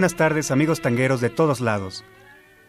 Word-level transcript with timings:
Buenas 0.00 0.16
tardes 0.16 0.50
amigos 0.50 0.80
tangueros 0.80 1.20
de 1.20 1.28
todos 1.28 1.60
lados. 1.60 2.06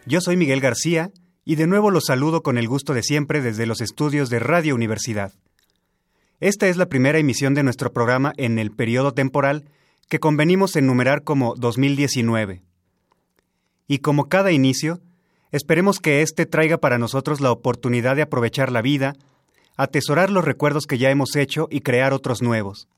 Yo 0.04 0.20
soy 0.20 0.36
Miguel 0.36 0.60
García 0.60 1.12
y 1.46 1.54
de 1.54 1.66
nuevo 1.66 1.90
los 1.90 2.04
saludo 2.04 2.42
con 2.42 2.58
el 2.58 2.68
gusto 2.68 2.92
de 2.92 3.02
siempre 3.02 3.40
desde 3.40 3.64
los 3.64 3.80
estudios 3.80 4.28
de 4.28 4.38
Radio 4.38 4.74
Universidad. 4.74 5.32
Esta 6.40 6.68
es 6.68 6.76
la 6.76 6.90
primera 6.90 7.16
emisión 7.16 7.54
de 7.54 7.62
nuestro 7.62 7.90
programa 7.90 8.34
en 8.36 8.58
el 8.58 8.70
periodo 8.70 9.14
temporal 9.14 9.64
que 10.10 10.20
convenimos 10.20 10.76
enumerar 10.76 11.24
como 11.24 11.54
2019. 11.56 12.60
Y 13.88 14.00
como 14.00 14.28
cada 14.28 14.52
inicio, 14.52 15.00
esperemos 15.52 16.00
que 16.00 16.20
éste 16.20 16.44
traiga 16.44 16.76
para 16.76 16.98
nosotros 16.98 17.40
la 17.40 17.50
oportunidad 17.50 18.14
de 18.14 18.20
aprovechar 18.20 18.70
la 18.70 18.82
vida, 18.82 19.14
atesorar 19.78 20.28
los 20.28 20.44
recuerdos 20.44 20.84
que 20.84 20.98
ya 20.98 21.08
hemos 21.08 21.34
hecho 21.36 21.66
y 21.70 21.80
crear 21.80 22.12
otros 22.12 22.42
nuevos. 22.42 22.88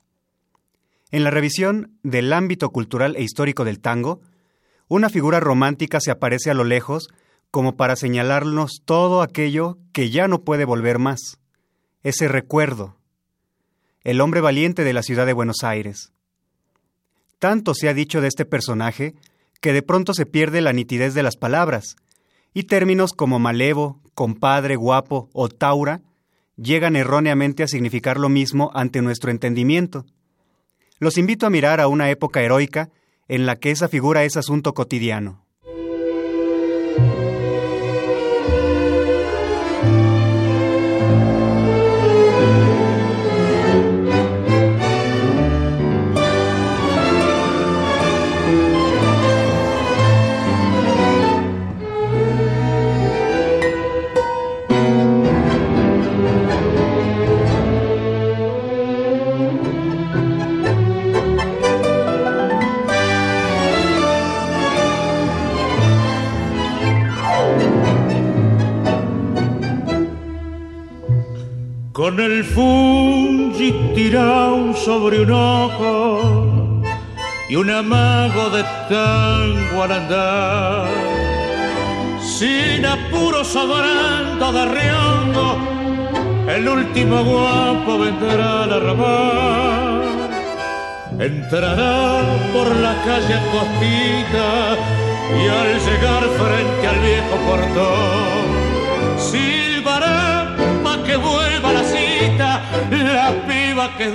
En 1.15 1.23
la 1.23 1.31
revisión 1.31 1.97
del 2.03 2.33
ámbito 2.33 2.71
cultural 2.71 3.15
e 3.15 3.23
histórico 3.23 3.63
del 3.63 3.79
tango, 3.79 4.19
una 4.89 5.09
figura 5.09 5.39
romántica 5.39 6.01
se 6.01 6.11
aparece 6.11 6.51
a 6.51 6.53
lo 6.53 6.65
lejos 6.65 7.07
como 7.51 7.77
para 7.77 7.95
señalarnos 7.95 8.81
todo 8.83 9.21
aquello 9.21 9.77
que 9.93 10.09
ya 10.09 10.27
no 10.27 10.41
puede 10.41 10.65
volver 10.65 10.99
más, 10.99 11.39
ese 12.03 12.27
recuerdo, 12.27 12.97
el 14.03 14.19
hombre 14.19 14.41
valiente 14.41 14.83
de 14.83 14.91
la 14.91 15.03
ciudad 15.03 15.25
de 15.25 15.31
Buenos 15.31 15.63
Aires. 15.63 16.11
Tanto 17.39 17.73
se 17.75 17.87
ha 17.87 17.93
dicho 17.93 18.19
de 18.19 18.27
este 18.27 18.43
personaje 18.43 19.15
que 19.61 19.71
de 19.71 19.83
pronto 19.83 20.13
se 20.13 20.25
pierde 20.25 20.59
la 20.59 20.73
nitidez 20.73 21.13
de 21.13 21.23
las 21.23 21.37
palabras, 21.37 21.95
y 22.53 22.63
términos 22.63 23.13
como 23.13 23.39
malevo, 23.39 24.01
compadre, 24.15 24.75
guapo 24.75 25.29
o 25.31 25.47
taura 25.47 26.01
llegan 26.57 26.97
erróneamente 26.97 27.63
a 27.63 27.69
significar 27.69 28.19
lo 28.19 28.27
mismo 28.27 28.69
ante 28.73 29.01
nuestro 29.01 29.31
entendimiento. 29.31 30.05
Los 30.99 31.17
invito 31.17 31.45
a 31.45 31.49
mirar 31.49 31.81
a 31.81 31.87
una 31.87 32.09
época 32.09 32.41
heroica 32.41 32.89
en 33.27 33.45
la 33.45 33.57
que 33.57 33.71
esa 33.71 33.87
figura 33.87 34.23
es 34.23 34.37
asunto 34.37 34.73
cotidiano. 34.73 35.44
Con 72.05 72.19
el 72.19 72.43
fungi 72.43 73.71
tirado 73.95 74.75
sobre 74.75 75.21
un 75.21 75.31
ojo 75.31 76.83
y 77.49 77.55
un 77.55 77.67
amago 77.71 78.51
de 78.51 78.63
tango 78.87 79.81
al 79.81 79.91
andar. 79.91 80.87
Sin 82.21 82.85
apuros 82.85 83.55
adorando 83.55 84.51
de 84.53 84.61
el 86.55 86.67
último 86.67 87.23
guapo 87.23 87.97
vendrá 87.97 88.63
a 88.63 88.67
la 88.67 88.75
arrabal. 88.75 90.03
Entrará 91.17 92.21
por 92.53 92.67
la 92.85 92.93
calle 93.03 93.37
costita 93.51 94.77
y 95.39 95.47
al 95.59 95.71
llegar 95.87 96.23
frente 96.39 96.87
al 96.87 96.99
viejo 96.99 97.35
portón, 97.47 98.54
que 103.97 104.05
es 104.05 104.13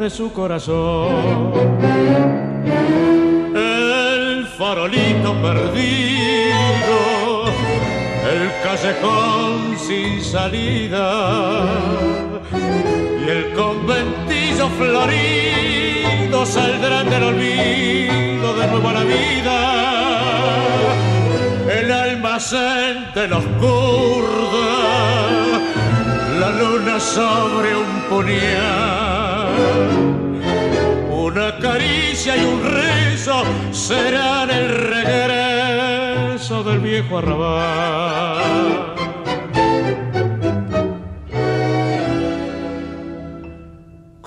de 0.00 0.10
su 0.10 0.32
corazón. 0.32 1.52
El 3.54 4.46
farolito 4.58 5.34
perdido, 5.42 6.96
el 8.32 8.50
callejón 8.62 9.76
sin 9.78 10.22
salida 10.22 11.64
y 13.26 13.28
el 13.28 13.52
conventillo 13.52 14.68
florido 14.78 16.46
saldrán 16.46 17.10
del 17.10 17.22
olvido 17.24 18.54
de 18.54 18.66
nuevo 18.68 18.88
a 18.88 18.92
la 18.92 19.04
vida. 19.04 20.20
El 21.78 21.92
almacén 21.92 23.12
de 23.14 23.28
los 23.28 23.44
kurdas, 23.60 25.29
la 26.40 26.50
luna 26.50 26.98
sobre 26.98 27.76
un 27.76 27.90
puñal. 28.08 29.52
Una 31.12 31.58
caricia 31.58 32.36
y 32.36 32.44
un 32.44 32.60
rezo 32.64 33.42
serán 33.72 34.50
el 34.50 34.68
regreso 34.96 36.64
del 36.64 36.80
viejo 36.80 37.18
arrabal. 37.18 38.40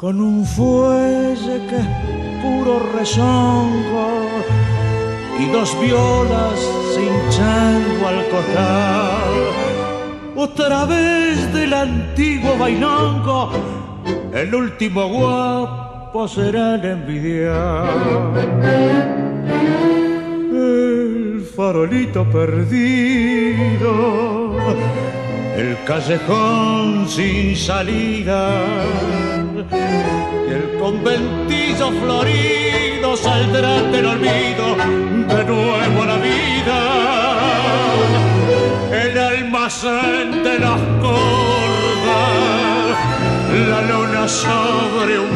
con 0.03 0.19
un 0.19 0.45
fuelle 0.45 1.65
que 1.69 1.81
puro 2.41 2.73
rezongo 2.93 4.09
y 5.39 5.45
dos 5.49 5.79
violas 5.79 6.59
sin 6.93 7.13
chango 7.29 8.07
al 8.09 8.27
costar. 8.27 9.62
Otra 10.43 10.83
vez 10.83 11.53
del 11.53 11.73
antiguo 11.73 12.57
bailongo, 12.57 13.49
el 14.33 14.53
último 14.53 15.07
guapo 15.07 16.27
será 16.27 16.75
el 16.75 16.83
envidiar. 16.83 17.87
El 20.51 21.47
farolito 21.55 22.25
perdido, 22.29 23.77
el 25.55 25.77
callejón 25.85 27.07
sin 27.07 27.55
salida 27.55 28.65
y 30.45 30.51
el 30.51 30.77
conventillo 30.77 31.89
florido 32.01 33.15
saldrá 33.15 33.81
del 33.83 34.05
olvido 34.07 34.75
de 35.29 35.43
nuevo 35.45 36.01
a 36.01 36.05
la 36.05 36.17
vida. 36.17 36.42
La 43.69 43.81
luna 43.81 44.27
sobre 44.27 45.19
un. 45.19 45.33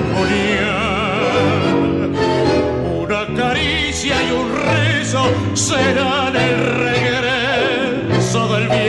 Una 3.01 3.25
caricia 3.36 4.16
y 4.24 4.31
un 4.31 4.56
rezo 4.56 5.24
serán 5.56 6.36
el 6.36 6.57
regreso 6.78 8.48
del 8.54 8.68
viejo. 8.68 8.88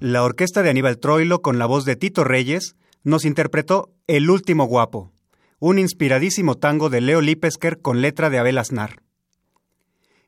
La 0.00 0.22
orquesta 0.22 0.62
de 0.62 0.70
Aníbal 0.70 0.98
Troilo, 0.98 1.40
con 1.42 1.58
la 1.58 1.66
voz 1.66 1.84
de 1.84 1.96
Tito 1.96 2.22
Reyes, 2.22 2.76
nos 3.02 3.24
interpretó 3.24 3.90
El 4.06 4.30
último 4.30 4.66
guapo, 4.66 5.12
un 5.58 5.78
inspiradísimo 5.78 6.56
tango 6.56 6.90
de 6.90 7.00
Leo 7.00 7.20
Lipesker 7.20 7.80
con 7.80 8.02
letra 8.02 8.30
de 8.30 8.38
Abel 8.38 8.58
Aznar. 8.58 9.05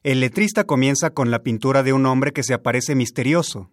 El 0.05 0.21
letrista 0.21 0.62
comienza 0.65 1.11
con 1.11 1.33
la 1.33 1.43
pintura 1.43 1.83
de 1.83 1.93
un 1.93 2.06
hombre 2.06 2.33
que 2.33 2.45
se 2.45 2.55
aparece 2.55 2.95
misterioso. 2.95 3.71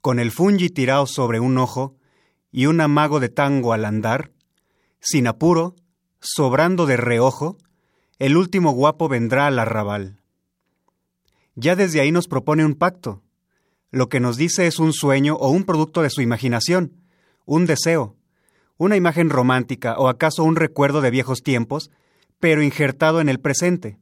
Con 0.00 0.18
el 0.18 0.32
fungi 0.32 0.70
tirado 0.70 1.06
sobre 1.06 1.38
un 1.38 1.56
ojo 1.56 1.96
y 2.50 2.66
un 2.66 2.80
amago 2.80 3.20
de 3.20 3.28
tango 3.28 3.72
al 3.72 3.84
andar, 3.84 4.32
sin 4.98 5.28
apuro, 5.28 5.76
sobrando 6.20 6.84
de 6.86 6.96
reojo, 6.96 7.58
el 8.18 8.36
último 8.36 8.72
guapo 8.72 9.08
vendrá 9.08 9.46
al 9.46 9.60
arrabal. 9.60 10.20
Ya 11.54 11.76
desde 11.76 12.00
ahí 12.00 12.10
nos 12.10 12.26
propone 12.26 12.64
un 12.64 12.74
pacto. 12.74 13.22
Lo 13.92 14.08
que 14.08 14.18
nos 14.18 14.36
dice 14.36 14.66
es 14.66 14.80
un 14.80 14.92
sueño 14.92 15.36
o 15.36 15.50
un 15.50 15.62
producto 15.62 16.02
de 16.02 16.10
su 16.10 16.22
imaginación, 16.22 17.00
un 17.44 17.66
deseo, 17.66 18.16
una 18.76 18.96
imagen 18.96 19.30
romántica 19.30 19.94
o 19.96 20.08
acaso 20.08 20.42
un 20.42 20.56
recuerdo 20.56 21.00
de 21.00 21.12
viejos 21.12 21.42
tiempos, 21.42 21.92
pero 22.40 22.62
injertado 22.64 23.20
en 23.20 23.28
el 23.28 23.38
presente. 23.38 23.98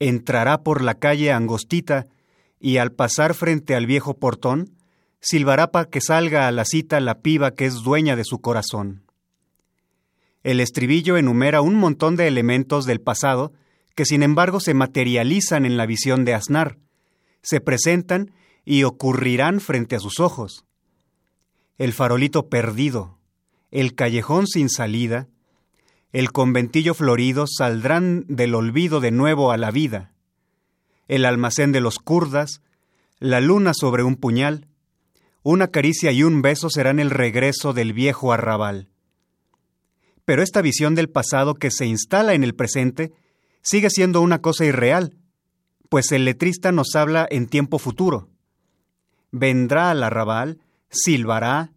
Entrará 0.00 0.62
por 0.62 0.82
la 0.82 0.94
calle 0.94 1.30
angostita 1.30 2.08
y 2.58 2.78
al 2.78 2.90
pasar 2.92 3.34
frente 3.34 3.74
al 3.76 3.86
viejo 3.86 4.18
portón, 4.18 4.76
silbará 5.20 5.70
para 5.70 5.88
que 5.88 6.00
salga 6.00 6.48
a 6.48 6.52
la 6.52 6.64
cita 6.64 6.98
la 7.00 7.20
piba 7.20 7.54
que 7.54 7.66
es 7.66 7.82
dueña 7.82 8.16
de 8.16 8.24
su 8.24 8.40
corazón. 8.40 9.04
El 10.42 10.60
estribillo 10.60 11.18
enumera 11.18 11.60
un 11.60 11.74
montón 11.74 12.16
de 12.16 12.26
elementos 12.26 12.86
del 12.86 13.00
pasado 13.00 13.52
que 13.94 14.06
sin 14.06 14.22
embargo 14.22 14.60
se 14.60 14.72
materializan 14.72 15.66
en 15.66 15.76
la 15.76 15.84
visión 15.84 16.24
de 16.24 16.34
Aznar, 16.34 16.78
se 17.42 17.60
presentan 17.60 18.32
y 18.64 18.84
ocurrirán 18.84 19.60
frente 19.60 19.96
a 19.96 20.00
sus 20.00 20.18
ojos. 20.20 20.64
El 21.76 21.92
farolito 21.92 22.48
perdido, 22.48 23.18
el 23.70 23.94
callejón 23.94 24.46
sin 24.46 24.70
salida, 24.70 25.28
el 26.12 26.32
conventillo 26.32 26.94
florido 26.94 27.46
saldrán 27.46 28.24
del 28.28 28.54
olvido 28.54 29.00
de 29.00 29.12
nuevo 29.12 29.52
a 29.52 29.56
la 29.56 29.70
vida. 29.70 30.12
El 31.06 31.24
almacén 31.24 31.72
de 31.72 31.80
los 31.80 31.98
kurdas, 31.98 32.62
la 33.18 33.40
luna 33.40 33.72
sobre 33.74 34.02
un 34.02 34.16
puñal, 34.16 34.66
una 35.42 35.68
caricia 35.68 36.10
y 36.12 36.22
un 36.22 36.42
beso 36.42 36.68
serán 36.68 36.98
el 36.98 37.10
regreso 37.10 37.72
del 37.72 37.92
viejo 37.92 38.32
arrabal. 38.32 38.88
Pero 40.24 40.42
esta 40.42 40.62
visión 40.62 40.94
del 40.94 41.08
pasado 41.08 41.54
que 41.54 41.70
se 41.70 41.86
instala 41.86 42.34
en 42.34 42.44
el 42.44 42.54
presente 42.54 43.12
sigue 43.62 43.90
siendo 43.90 44.20
una 44.20 44.40
cosa 44.40 44.64
irreal, 44.64 45.16
pues 45.88 46.12
el 46.12 46.24
letrista 46.24 46.72
nos 46.72 46.94
habla 46.94 47.26
en 47.30 47.46
tiempo 47.46 47.78
futuro. 47.78 48.28
Vendrá 49.30 49.90
al 49.90 50.02
arrabal, 50.02 50.58
silbará, 50.90 51.72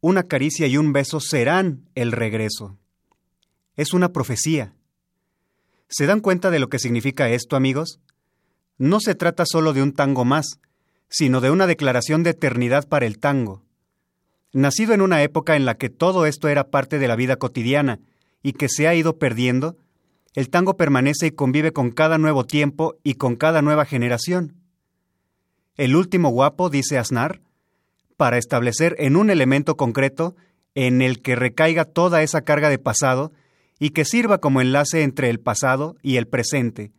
una 0.00 0.22
caricia 0.22 0.66
y 0.66 0.76
un 0.76 0.92
beso 0.92 1.20
serán 1.20 1.88
el 1.94 2.12
regreso. 2.12 2.78
Es 3.78 3.94
una 3.94 4.12
profecía. 4.12 4.74
¿Se 5.88 6.06
dan 6.06 6.18
cuenta 6.18 6.50
de 6.50 6.58
lo 6.58 6.68
que 6.68 6.80
significa 6.80 7.28
esto, 7.28 7.54
amigos? 7.54 8.00
No 8.76 8.98
se 8.98 9.14
trata 9.14 9.44
solo 9.46 9.72
de 9.72 9.84
un 9.84 9.92
tango 9.92 10.24
más, 10.24 10.58
sino 11.08 11.40
de 11.40 11.52
una 11.52 11.68
declaración 11.68 12.24
de 12.24 12.30
eternidad 12.30 12.88
para 12.88 13.06
el 13.06 13.20
tango. 13.20 13.62
Nacido 14.52 14.94
en 14.94 15.00
una 15.00 15.22
época 15.22 15.54
en 15.54 15.64
la 15.64 15.76
que 15.76 15.90
todo 15.90 16.26
esto 16.26 16.48
era 16.48 16.70
parte 16.70 16.98
de 16.98 17.06
la 17.06 17.14
vida 17.14 17.36
cotidiana 17.36 18.00
y 18.42 18.54
que 18.54 18.68
se 18.68 18.88
ha 18.88 18.96
ido 18.96 19.16
perdiendo, 19.16 19.76
el 20.34 20.50
tango 20.50 20.76
permanece 20.76 21.28
y 21.28 21.30
convive 21.30 21.72
con 21.72 21.92
cada 21.92 22.18
nuevo 22.18 22.44
tiempo 22.44 22.96
y 23.04 23.14
con 23.14 23.36
cada 23.36 23.62
nueva 23.62 23.84
generación. 23.84 24.56
El 25.76 25.94
último 25.94 26.30
guapo, 26.30 26.68
dice 26.68 26.98
Aznar, 26.98 27.42
para 28.16 28.38
establecer 28.38 28.96
en 28.98 29.14
un 29.14 29.30
elemento 29.30 29.76
concreto 29.76 30.34
en 30.74 31.00
el 31.00 31.22
que 31.22 31.36
recaiga 31.36 31.84
toda 31.84 32.22
esa 32.24 32.40
carga 32.40 32.70
de 32.70 32.80
pasado 32.80 33.30
y 33.78 33.90
que 33.90 34.04
sirva 34.04 34.38
como 34.38 34.60
enlace 34.60 35.02
entre 35.02 35.30
el 35.30 35.40
pasado 35.40 35.96
y 36.02 36.16
el 36.16 36.26
presente. 36.26 36.92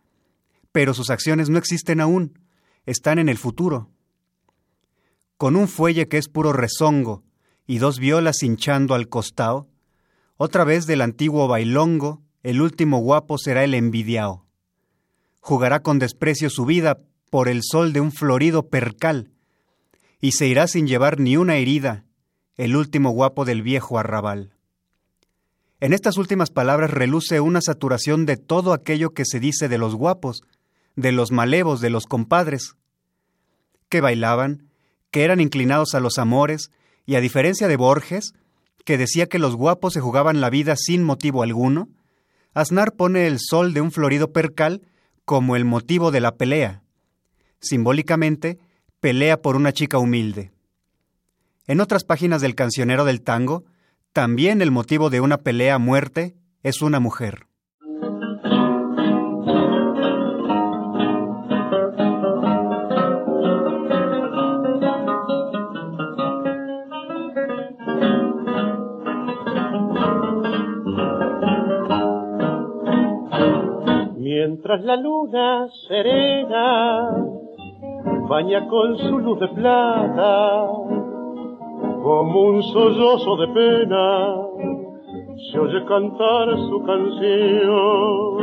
Pero 0.72 0.94
sus 0.94 1.10
acciones 1.10 1.50
no 1.50 1.58
existen 1.58 2.00
aún, 2.00 2.40
están 2.86 3.20
en 3.20 3.30
el 3.30 3.38
futuro. 3.38 3.90
Con 5.38 5.56
un 5.56 5.68
fuelle 5.68 6.08
que 6.08 6.18
es 6.18 6.28
puro 6.28 6.54
rezongo 6.54 7.24
y 7.66 7.78
dos 7.78 8.00
violas 8.00 8.44
hinchando 8.44 8.96
al 8.96 9.10
costado, 9.10 9.68
otra 10.38 10.64
vez 10.64 10.86
del 10.86 11.02
antiguo 11.02 11.48
bailongo, 11.48 12.22
el 12.44 12.62
último 12.62 13.00
guapo 13.00 13.38
será 13.38 13.64
el 13.64 13.74
envidiao. 13.74 14.46
Jugará 15.42 15.82
con 15.82 16.00
desprecio 16.00 16.50
su 16.50 16.66
vida 16.66 17.00
por 17.30 17.50
el 17.50 17.62
sol 17.64 17.94
de 17.94 18.00
un 18.00 18.12
florido 18.12 18.70
percal, 18.70 19.32
y 20.22 20.32
se 20.32 20.48
irá 20.48 20.68
sin 20.68 20.88
llevar 20.88 21.20
ni 21.20 21.38
una 21.38 21.58
herida, 21.58 22.06
el 22.56 22.76
último 22.76 23.12
guapo 23.12 23.46
del 23.46 23.62
viejo 23.62 24.00
arrabal. 24.00 24.54
En 25.82 25.94
estas 25.94 26.18
últimas 26.18 26.50
palabras 26.50 26.92
reluce 26.92 27.40
una 27.40 27.62
saturación 27.62 28.26
de 28.26 28.36
todo 28.36 28.74
aquello 28.74 29.12
que 29.12 29.24
se 29.26 29.40
dice 29.40 29.70
de 29.70 29.78
los 29.78 29.96
guapos, 29.96 30.44
de 30.96 31.14
los 31.14 31.32
malevos, 31.32 31.80
de 31.80 31.90
los 31.90 32.06
compadres, 32.06 32.76
que 33.88 34.02
bailaban, 34.02 34.70
que 35.10 35.24
eran 35.24 35.40
inclinados 35.40 35.96
a 35.96 36.02
los 36.02 36.18
amores, 36.18 36.72
y 37.06 37.16
a 37.16 37.22
diferencia 37.22 37.68
de 37.68 37.78
Borges, 37.78 38.34
que 38.84 38.98
decía 38.98 39.28
que 39.28 39.40
los 39.40 39.56
guapos 39.56 39.94
se 39.94 40.02
jugaban 40.02 40.42
la 40.42 40.50
vida 40.50 40.76
sin 40.76 41.04
motivo 41.04 41.44
alguno, 41.44 41.88
Aznar 42.54 42.94
pone 42.94 43.28
el 43.28 43.40
sol 43.40 43.74
de 43.74 43.82
un 43.82 43.92
florido 43.92 44.34
percal 44.34 44.82
como 45.24 45.56
el 45.56 45.64
motivo 45.64 46.12
de 46.12 46.20
la 46.20 46.36
pelea. 46.36 46.82
Simbólicamente, 47.62 48.60
pelea 49.00 49.42
por 49.42 49.56
una 49.56 49.72
chica 49.72 49.98
humilde. 49.98 50.52
En 51.68 51.80
otras 51.80 52.04
páginas 52.04 52.42
del 52.42 52.56
cancionero 52.56 53.06
del 53.06 53.22
tango, 53.22 53.64
también 54.14 54.62
el 54.62 54.72
motivo 54.72 55.10
de 55.10 55.22
una 55.22 55.38
pelea 55.38 55.76
a 55.76 55.80
muerte 55.80 56.36
es 56.64 56.82
una 56.82 57.00
mujer. 57.00 57.46
Mientras 74.18 74.82
la 74.84 74.96
luna 74.98 75.68
serena 75.88 77.10
baña 78.28 78.68
con 78.68 78.98
su 78.98 79.20
luz 79.20 79.40
de 79.40 79.48
plata, 79.50 80.99
como 82.02 82.42
un 82.42 82.64
sollozo 82.64 83.36
de 83.38 83.48
pena, 83.48 84.36
se 85.52 85.60
oye 85.60 85.86
cantar 85.86 86.58
su 86.58 86.84
canción, 86.84 88.38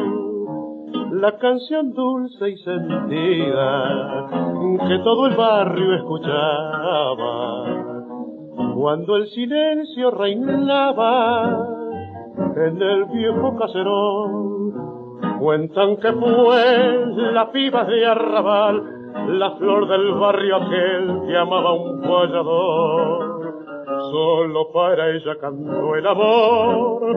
la 1.20 1.36
canción 1.38 1.92
dulce 1.92 2.50
y 2.50 2.56
sentida 2.58 4.28
que 4.88 4.98
todo 4.98 5.26
el 5.26 5.36
barrio 5.36 5.94
escuchaba, 5.94 7.64
cuando 8.74 9.16
el 9.16 9.26
silencio 9.28 10.10
reinaba 10.10 11.66
en 12.56 12.82
el 12.82 13.04
viejo 13.06 13.56
caserón. 13.56 14.56
Cuentan 15.38 15.96
que 15.98 16.12
fue 16.12 17.06
la 17.32 17.50
piba 17.52 17.84
de 17.84 18.06
arrabal 18.06 18.96
la 19.28 19.50
flor 19.52 19.88
del 19.88 20.12
barrio 20.14 20.56
aquel 20.56 21.22
que 21.26 21.36
amaba 21.36 21.72
un 21.72 22.00
guayador. 22.00 23.35
Solo 24.10 24.72
para 24.72 25.10
ella 25.10 25.36
cantó 25.40 25.94
el 25.96 26.06
amor. 26.06 27.16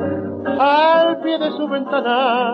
Al 0.59 1.21
pie 1.21 1.37
de 1.37 1.51
su 1.51 1.67
ventana, 1.67 2.53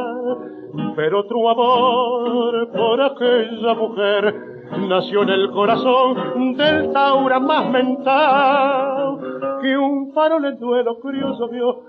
pero 0.95 1.19
otro 1.19 1.49
amor 1.49 2.69
por 2.71 3.01
aquella 3.01 3.73
mujer 3.75 4.55
nació 4.87 5.23
en 5.23 5.29
el 5.29 5.51
corazón 5.51 6.55
del 6.57 6.91
Taura 6.91 7.39
más 7.39 7.69
mental 7.69 9.17
que 9.61 9.77
un 9.77 10.11
farol 10.13 10.45
en 10.45 10.59
duelo 10.59 10.99
curioso 10.99 11.47
vio 11.49 11.81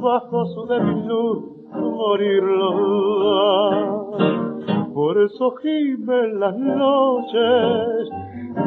bajo 0.00 0.46
su 0.46 0.66
débil 0.66 1.06
luz 1.06 1.44
morir 1.72 2.42
por 4.94 5.18
eso 5.22 5.54
gimen 5.62 6.40
las 6.40 6.56
noches 6.56 8.10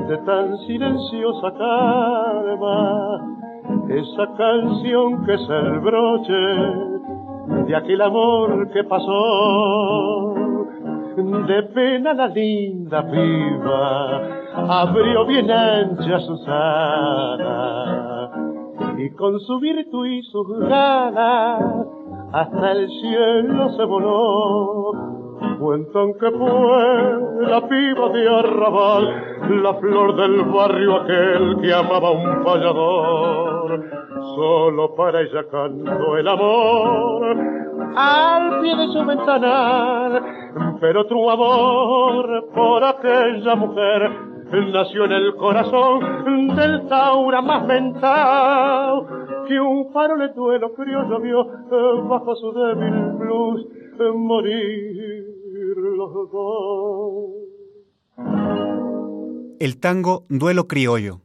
de 0.08 0.18
tan 0.26 0.58
silenciosa 0.60 1.52
calma, 1.58 3.22
esa 3.90 4.28
canción 4.38 5.26
que 5.26 5.34
es 5.34 5.50
el 5.50 5.80
broche 5.80 6.34
de 7.68 7.76
aquel 7.76 8.02
amor 8.02 8.70
que 8.72 8.84
pasó. 8.84 10.36
De 11.16 11.64
pena 11.76 12.14
la 12.14 12.28
linda 12.28 13.06
piba 13.10 14.22
abrió 14.56 15.26
bien 15.26 15.52
ancha 15.52 16.20
Susana 16.20 17.64
y 18.98 19.10
con 19.12 19.40
su 19.42 19.60
virtud 19.60 20.08
y 20.08 20.24
sus 20.24 20.60
ganas 20.60 21.62
hasta 22.32 22.72
el 22.72 22.90
cielo 22.90 23.70
se 23.78 23.84
voló. 23.84 25.23
Cuentan 25.60 26.14
que 26.14 26.32
fue 26.32 27.48
la 27.48 27.68
piba 27.68 28.10
de 28.10 28.30
Arrabal, 28.30 29.62
la 29.64 29.74
flor 29.76 30.16
del 30.16 30.44
barrio 30.44 30.96
aquel 30.98 31.62
que 31.62 31.74
amaba 31.74 32.12
un 32.12 32.44
fallador. 32.44 33.90
Solo 34.36 34.96
para 34.96 35.22
ella 35.22 35.44
cantó 35.50 36.18
el 36.18 36.28
amor 36.28 37.38
al 37.96 38.62
pie 38.62 38.76
de 38.76 38.88
su 38.88 39.06
ventanal, 39.06 40.22
pero 40.80 41.06
tu 41.06 41.30
amor 41.30 42.50
por 42.54 42.84
aquella 42.84 43.56
mujer 43.56 44.34
nació 44.72 45.06
en 45.06 45.12
el 45.12 45.36
corazón 45.36 46.56
del 46.56 46.88
Taura 46.88 47.42
más 47.42 47.66
mental 47.66 49.24
que 49.48 49.60
un 49.60 49.92
faro 49.92 50.16
le 50.16 50.30
duelo 50.30 50.74
criollo 50.74 51.20
vio 51.20 51.42
eh, 51.42 52.02
bajo 52.08 52.36
su 52.36 52.52
débil 52.54 53.18
luz 53.20 53.66
eh, 54.00 54.12
morir. 54.14 55.33
El 59.60 59.78
tango 59.78 60.26
Duelo 60.30 60.68
Criollo, 60.68 61.22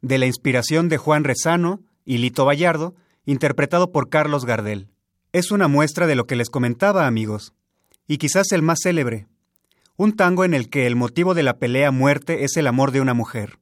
de 0.00 0.18
la 0.18 0.26
inspiración 0.26 0.88
de 0.88 0.98
Juan 0.98 1.24
Rezano 1.24 1.80
y 2.04 2.18
Lito 2.18 2.44
Vallardo, 2.44 2.94
interpretado 3.26 3.92
por 3.92 4.08
Carlos 4.08 4.44
Gardel. 4.44 4.88
Es 5.32 5.50
una 5.50 5.68
muestra 5.68 6.06
de 6.06 6.14
lo 6.14 6.26
que 6.26 6.36
les 6.36 6.50
comentaba, 6.50 7.06
amigos, 7.06 7.52
y 8.06 8.18
quizás 8.18 8.52
el 8.52 8.62
más 8.62 8.80
célebre, 8.82 9.26
un 9.96 10.14
tango 10.14 10.44
en 10.44 10.54
el 10.54 10.68
que 10.68 10.86
el 10.86 10.96
motivo 10.96 11.34
de 11.34 11.42
la 11.42 11.58
pelea 11.58 11.90
muerte 11.90 12.44
es 12.44 12.56
el 12.56 12.66
amor 12.66 12.92
de 12.92 13.00
una 13.00 13.14
mujer. 13.14 13.58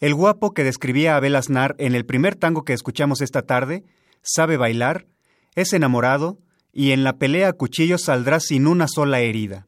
El 0.00 0.14
guapo 0.14 0.52
que 0.52 0.64
describía 0.64 1.16
Abel 1.16 1.36
Aznar 1.36 1.74
en 1.78 1.94
el 1.94 2.04
primer 2.04 2.34
tango 2.34 2.64
que 2.64 2.72
escuchamos 2.72 3.20
esta 3.20 3.42
tarde, 3.42 3.84
sabe 4.22 4.56
bailar, 4.56 5.06
es 5.54 5.72
enamorado 5.72 6.38
y 6.78 6.92
en 6.92 7.04
la 7.04 7.16
pelea 7.16 7.48
a 7.48 7.52
cuchillo 7.54 7.96
saldrá 7.96 8.38
sin 8.38 8.66
una 8.66 8.86
sola 8.86 9.20
herida. 9.20 9.66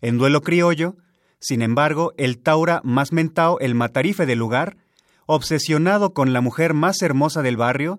En 0.00 0.18
duelo 0.18 0.40
criollo, 0.40 0.94
sin 1.40 1.62
embargo, 1.62 2.14
el 2.16 2.38
Taura 2.38 2.80
más 2.84 3.12
mentao, 3.12 3.58
el 3.58 3.74
matarife 3.74 4.24
del 4.24 4.38
lugar, 4.38 4.76
obsesionado 5.26 6.14
con 6.14 6.32
la 6.32 6.40
mujer 6.40 6.74
más 6.74 7.02
hermosa 7.02 7.42
del 7.42 7.56
barrio, 7.56 7.98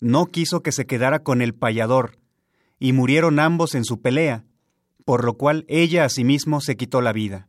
no 0.00 0.26
quiso 0.26 0.62
que 0.62 0.70
se 0.70 0.86
quedara 0.86 1.24
con 1.24 1.42
el 1.42 1.52
payador, 1.52 2.18
y 2.78 2.92
murieron 2.92 3.40
ambos 3.40 3.74
en 3.74 3.84
su 3.84 4.00
pelea, 4.00 4.44
por 5.04 5.24
lo 5.24 5.34
cual 5.34 5.64
ella 5.66 6.04
asimismo 6.04 6.60
se 6.60 6.76
quitó 6.76 7.00
la 7.00 7.12
vida. 7.12 7.48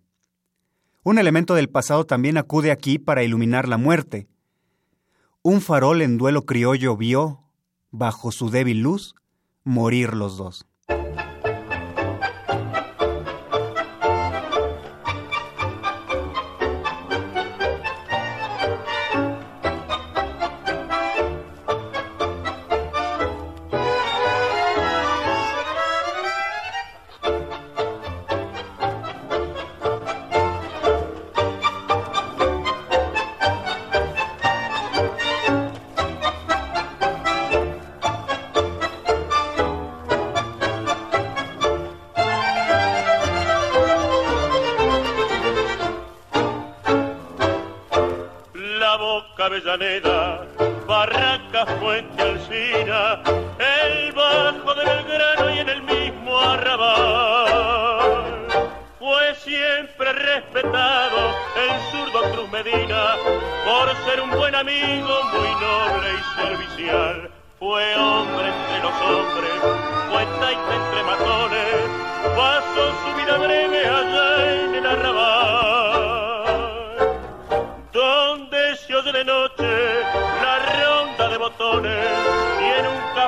Un 1.03 1.19
elemento 1.19 1.53
del 1.53 1.69
pasado 1.69 2.07
también 2.07 2.37
acude 2.37 2.71
aquí 2.71 2.97
para 2.97 3.21
iluminar 3.21 3.67
la 3.67 3.77
muerte. 3.77 4.27
Un 5.43 5.61
farol 5.61 6.01
en 6.01 6.17
duelo 6.17 6.47
criollo 6.47 6.97
vio, 6.97 7.43
bajo 7.91 8.31
su 8.31 8.49
débil 8.49 8.79
luz, 8.79 9.13
morir 9.63 10.13
los 10.13 10.37
dos. 10.37 10.65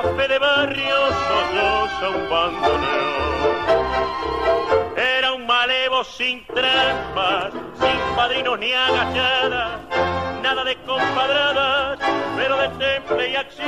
Café 0.02 0.26
de 0.28 0.38
barrio 0.38 0.96
solloza 1.28 2.08
un 2.16 2.28
bandoneón. 2.30 3.56
Era 4.96 5.32
un 5.32 5.46
malevo 5.46 6.02
sin 6.04 6.44
trampas, 6.46 7.52
sin 7.80 7.98
padrinos 8.16 8.58
ni 8.58 8.72
agachadas, 8.72 9.80
nada 10.42 10.64
de 10.64 10.74
compadradas, 10.86 11.98
pero 12.36 12.56
de 12.56 12.68
temple 12.70 13.30
y 13.30 13.36
acción. 13.36 13.64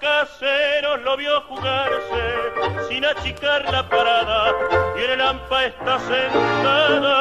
Caseros 0.00 1.02
lo 1.02 1.16
vio 1.18 1.42
jugarse 1.42 2.24
sin 2.88 3.04
achicar 3.04 3.70
la 3.70 3.86
parada 3.88 4.52
y 4.96 5.04
en 5.04 5.10
el 5.10 5.20
hampa 5.20 5.64
está 5.64 5.98
sentada 5.98 7.16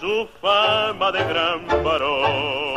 su 0.00 0.28
fama 0.40 1.12
de 1.12 1.24
gran 1.24 1.66
varón. 1.84 2.73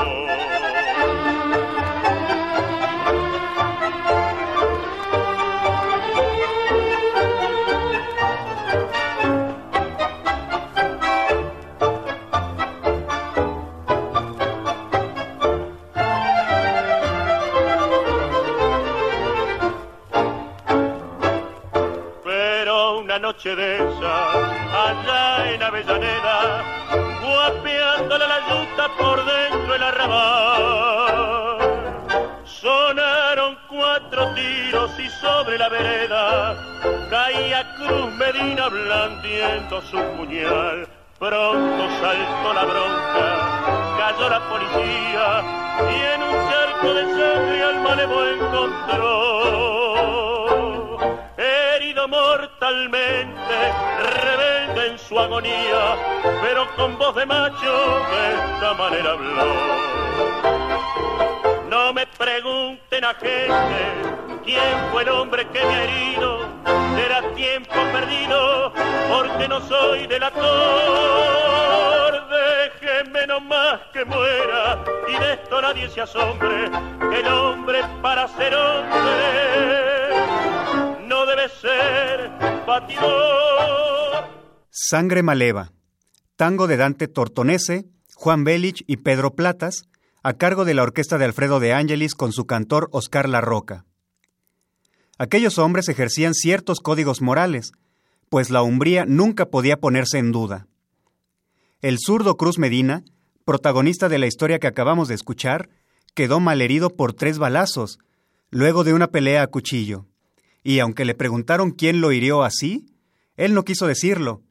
De 23.44 23.77
allá 23.77 25.53
en 25.53 25.62
Avellaneda, 25.62 26.63
guapeándole 27.22 28.27
la 28.27 28.39
yuta 28.50 28.89
por 28.98 29.24
dentro 29.24 29.75
el 29.75 29.84
arrabal. 29.84 31.58
Sonaron 32.46 33.58
cuatro 33.70 34.34
tiros 34.34 34.91
y 35.00 35.08
sobre 35.22 35.60
la 35.60 35.70
vereda 35.70 36.56
caía 37.12 37.75
Cruz 37.75 38.12
Medina 38.15 38.70
blandiendo 38.70 39.82
su 39.84 39.98
puñal. 40.17 40.88
Pronto 41.20 41.89
saltó 42.01 42.53
la 42.53 42.65
bronca, 42.65 43.38
cayó 44.00 44.29
la 44.29 44.39
policía 44.50 45.44
y 45.91 45.96
en 46.13 46.24
un 46.24 46.34
charco 46.50 46.94
de 46.94 47.03
sangre 47.03 47.63
al 47.63 47.82
malevo 47.82 48.25
encontró 48.25 49.76
mortalmente, 52.07 53.73
rebelde 54.21 54.87
en 54.87 54.99
su 54.99 55.19
agonía, 55.19 55.97
pero 56.41 56.67
con 56.75 56.97
voz 56.97 57.15
de 57.15 57.25
macho 57.25 57.99
de 58.11 58.33
esta 58.33 58.73
manera 58.73 59.11
habló. 59.11 59.45
No 61.69 61.93
me 61.93 62.07
pregunten 62.07 63.05
a 63.05 63.13
gente 63.13 64.41
quién 64.43 64.89
fue 64.91 65.03
el 65.03 65.09
hombre 65.09 65.47
que 65.49 65.63
me 65.63 65.75
ha 65.75 65.83
herido, 65.83 66.47
será 66.95 67.21
tiempo 67.35 67.75
perdido, 67.91 68.73
porque 69.09 69.47
no 69.47 69.61
soy 69.61 70.07
delator. 70.07 70.47
Déjeme 72.29 73.27
nomás 73.27 73.79
que 73.91 74.05
muera, 74.05 74.79
y 75.07 75.17
de 75.17 75.33
esto 75.33 75.61
nadie 75.61 75.89
se 75.89 76.01
asombre, 76.01 76.71
que 77.09 77.19
el 77.19 77.27
hombre 77.27 77.83
para 78.01 78.27
ser 78.29 78.55
hombre 78.55 79.96
debe 81.27 81.50
ser 81.50 82.31
batidor. 82.65 84.25
Sangre 84.69 85.22
Maleva, 85.24 85.72
tango 86.38 86.67
de 86.67 86.77
Dante 86.77 87.07
Tortonese, 87.07 87.86
Juan 88.15 88.43
Belich 88.43 88.84
y 88.88 88.98
Pedro 88.98 89.36
Platas, 89.36 89.84
a 90.24 90.34
cargo 90.34 90.65
de 90.65 90.74
la 90.74 90.84
orquesta 90.84 91.17
de 91.17 91.25
Alfredo 91.25 91.60
de 91.60 91.74
Ángelis 91.74 92.15
con 92.15 92.31
su 92.31 92.46
cantor 92.46 92.88
Oscar 92.91 93.27
La 93.27 93.41
Roca. 93.41 93.86
Aquellos 95.17 95.57
hombres 95.57 95.89
ejercían 95.89 96.34
ciertos 96.34 96.79
códigos 96.79 97.22
morales, 97.22 97.72
pues 98.29 98.50
la 98.50 98.62
umbría 98.62 99.05
nunca 99.05 99.48
podía 99.48 99.77
ponerse 99.77 100.19
en 100.19 100.31
duda. 100.31 100.67
El 101.81 101.98
zurdo 102.00 102.38
Cruz 102.38 102.57
Medina, 102.57 103.03
protagonista 103.46 104.10
de 104.10 104.17
la 104.17 104.27
historia 104.27 104.60
que 104.60 104.67
acabamos 104.67 105.07
de 105.07 105.15
escuchar, 105.15 105.69
quedó 106.13 106.39
malherido 106.39 106.96
por 106.96 107.13
tres 107.13 107.38
balazos, 107.38 108.00
luego 108.50 108.84
de 108.84 108.93
una 108.93 109.07
pelea 109.07 109.43
a 109.43 109.48
cuchillo. 109.48 110.05
Y 110.67 110.81
aunque 110.81 111.05
le 111.05 111.15
preguntaron 111.15 111.71
quién 111.71 112.01
lo 112.01 112.12
hirió 112.12 112.43
así, 112.43 112.88
él 113.38 113.53
no 113.53 113.63
quiso 113.63 113.88
decirlo, 113.88 114.41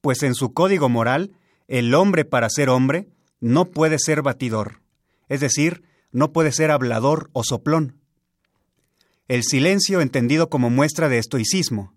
pues 0.00 0.24
en 0.24 0.34
su 0.34 0.52
código 0.52 0.88
moral, 0.88 1.36
el 1.68 1.94
hombre 1.94 2.24
para 2.24 2.50
ser 2.50 2.68
hombre 2.68 3.06
no 3.38 3.66
puede 3.66 4.00
ser 4.00 4.22
batidor, 4.22 4.80
es 5.28 5.38
decir, 5.38 5.84
no 6.10 6.32
puede 6.32 6.50
ser 6.50 6.72
hablador 6.72 7.30
o 7.32 7.44
soplón. 7.44 8.00
El 9.28 9.44
silencio 9.44 10.00
entendido 10.00 10.48
como 10.48 10.68
muestra 10.68 11.08
de 11.08 11.18
estoicismo, 11.18 11.94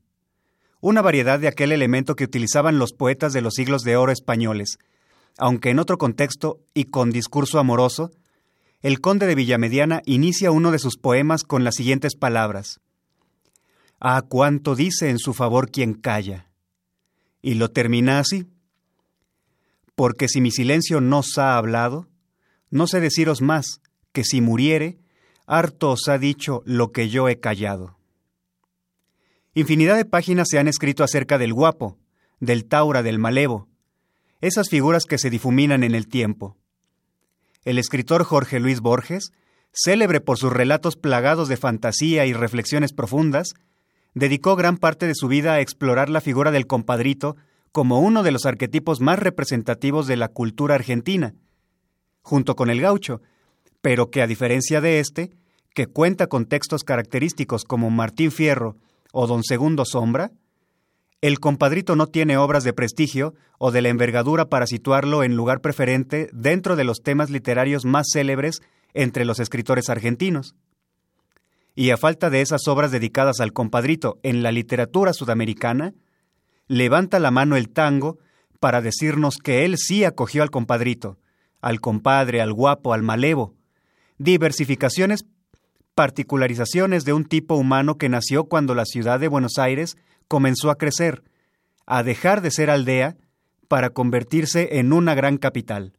una 0.79 1.01
variedad 1.01 1.39
de 1.39 1.47
aquel 1.47 1.71
elemento 1.71 2.15
que 2.15 2.25
utilizaban 2.25 2.77
los 2.77 2.93
poetas 2.93 3.33
de 3.33 3.41
los 3.41 3.55
siglos 3.55 3.81
de 3.81 3.97
oro 3.97 4.11
españoles, 4.11 4.77
aunque 5.39 5.71
en 5.71 5.79
otro 5.79 5.97
contexto 5.97 6.59
y 6.75 6.83
con 6.83 7.09
discurso 7.09 7.57
amoroso, 7.57 8.11
el 8.83 9.01
conde 9.01 9.25
de 9.25 9.33
Villamediana 9.33 10.03
inicia 10.05 10.51
uno 10.51 10.69
de 10.69 10.77
sus 10.77 10.97
poemas 10.97 11.41
con 11.41 11.63
las 11.63 11.73
siguientes 11.73 12.15
palabras. 12.15 12.79
Ah, 13.99 14.23
cuánto 14.27 14.75
dice 14.75 15.09
en 15.09 15.19
su 15.19 15.33
favor 15.33 15.71
quien 15.71 15.93
calla. 15.93 16.51
Y 17.41 17.55
lo 17.55 17.71
termina 17.71 18.19
así. 18.19 18.47
Porque 19.95 20.27
si 20.27 20.41
mi 20.41 20.51
silencio 20.51 21.01
no 21.01 21.19
os 21.19 21.37
ha 21.37 21.57
hablado, 21.57 22.07
no 22.69 22.87
sé 22.87 22.99
deciros 22.99 23.41
más, 23.41 23.81
que 24.11 24.23
si 24.23 24.41
muriere, 24.41 24.97
harto 25.45 25.91
os 25.91 26.07
ha 26.09 26.17
dicho 26.17 26.61
lo 26.65 26.91
que 26.91 27.09
yo 27.09 27.29
he 27.29 27.39
callado. 27.39 27.97
Infinidad 29.53 29.95
de 29.95 30.05
páginas 30.05 30.49
se 30.49 30.59
han 30.59 30.67
escrito 30.67 31.03
acerca 31.03 31.37
del 31.37 31.53
guapo, 31.53 31.97
del 32.39 32.65
taura, 32.65 33.03
del 33.03 33.19
malevo, 33.19 33.69
esas 34.41 34.69
figuras 34.69 35.05
que 35.05 35.17
se 35.17 35.29
difuminan 35.29 35.83
en 35.83 35.95
el 35.95 36.07
tiempo. 36.07 36.57
El 37.63 37.79
escritor 37.79 38.23
Jorge 38.25 38.59
Luis 38.59 38.81
Borges, 38.81 39.31
célebre 39.71 40.21
por 40.21 40.37
sus 40.37 40.51
relatos 40.51 40.97
plagados 40.97 41.47
de 41.47 41.57
fantasía 41.57 42.25
y 42.25 42.33
reflexiones 42.33 42.93
profundas, 42.93 43.53
dedicó 44.15 44.55
gran 44.55 44.77
parte 44.77 45.05
de 45.05 45.13
su 45.13 45.27
vida 45.27 45.53
a 45.53 45.59
explorar 45.59 46.09
la 46.09 46.21
figura 46.21 46.49
del 46.49 46.65
compadrito 46.65 47.35
como 47.71 47.99
uno 47.99 48.23
de 48.23 48.31
los 48.31 48.45
arquetipos 48.45 49.01
más 49.01 49.19
representativos 49.19 50.07
de 50.07 50.15
la 50.15 50.29
cultura 50.29 50.75
argentina, 50.75 51.35
junto 52.21 52.55
con 52.55 52.69
el 52.69 52.81
gaucho, 52.81 53.21
pero 53.81 54.09
que 54.09 54.21
a 54.21 54.27
diferencia 54.27 54.81
de 54.81 54.99
este, 54.99 55.31
que 55.75 55.85
cuenta 55.85 56.27
con 56.27 56.45
textos 56.45 56.83
característicos 56.83 57.65
como 57.65 57.89
Martín 57.91 58.31
Fierro 58.31 58.77
o 59.11 59.27
Don 59.27 59.43
Segundo 59.43 59.83
Sombra, 59.85 60.31
el 61.21 61.39
compadrito 61.39 61.95
no 61.95 62.07
tiene 62.07 62.37
obras 62.37 62.63
de 62.63 62.73
prestigio 62.73 63.35
o 63.57 63.71
de 63.71 63.81
la 63.81 63.89
envergadura 63.89 64.45
para 64.45 64.67
situarlo 64.67 65.23
en 65.23 65.35
lugar 65.35 65.59
preferente 65.59 66.29
dentro 66.31 66.75
de 66.75 66.85
los 66.85 67.01
temas 67.01 67.29
literarios 67.29 67.83
más 67.83 68.07
célebres 68.13 68.61
entre 68.93 69.25
los 69.25 69.39
escritores 69.39 69.89
argentinos. 69.89 70.55
Y 71.75 71.89
a 71.89 71.97
falta 71.97 72.29
de 72.29 72.41
esas 72.41 72.67
obras 72.67 72.91
dedicadas 72.91 73.41
al 73.41 73.51
compadrito 73.51 74.17
en 74.23 74.41
la 74.41 74.51
literatura 74.51 75.11
sudamericana, 75.11 75.93
levanta 76.67 77.19
la 77.19 77.31
mano 77.31 77.57
el 77.57 77.69
tango 77.69 78.17
para 78.59 78.81
decirnos 78.81 79.37
que 79.37 79.65
él 79.65 79.75
sí 79.77 80.05
acogió 80.05 80.41
al 80.41 80.49
compadrito, 80.49 81.19
al 81.61 81.81
compadre, 81.81 82.41
al 82.41 82.53
guapo, 82.53 82.93
al 82.93 83.03
malevo, 83.03 83.53
diversificaciones, 84.17 85.25
particularizaciones 85.95 87.03
de 87.05 87.13
un 87.13 87.25
tipo 87.25 87.55
humano 87.55 87.97
que 87.97 88.09
nació 88.09 88.45
cuando 88.45 88.73
la 88.73 88.85
ciudad 88.85 89.19
de 89.19 89.27
Buenos 89.27 89.57
Aires 89.57 89.97
comenzó 90.27 90.69
a 90.69 90.77
crecer, 90.77 91.23
a 91.85 92.03
dejar 92.03 92.41
de 92.41 92.51
ser 92.51 92.69
aldea 92.69 93.17
para 93.67 93.89
convertirse 93.89 94.79
en 94.79 94.93
una 94.93 95.13
gran 95.13 95.37
capital. 95.37 95.93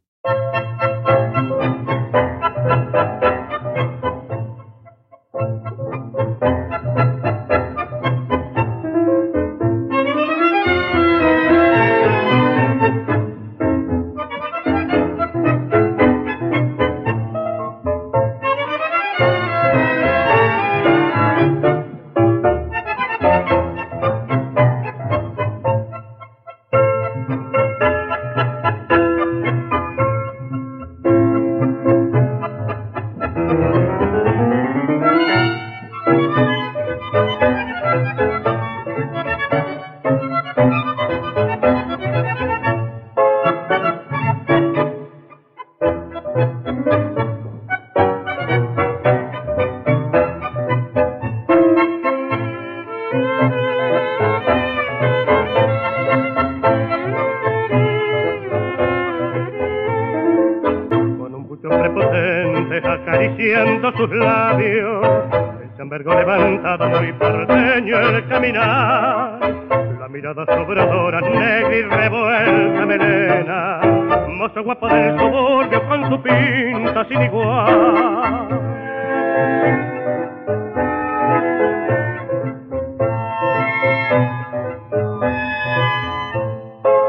Mirada 70.47 70.65
sobradora, 70.65 71.21
negra 71.21 71.75
y 71.75 71.81
revuelta 71.83 72.85
melena, 72.85 73.81
mozo 74.29 74.63
guapo 74.63 74.87
del 74.87 75.19
suburbio 75.19 75.87
con 75.87 76.09
su 76.09 76.21
pinta 76.21 77.05
sin 77.05 77.21
igual. 77.23 78.47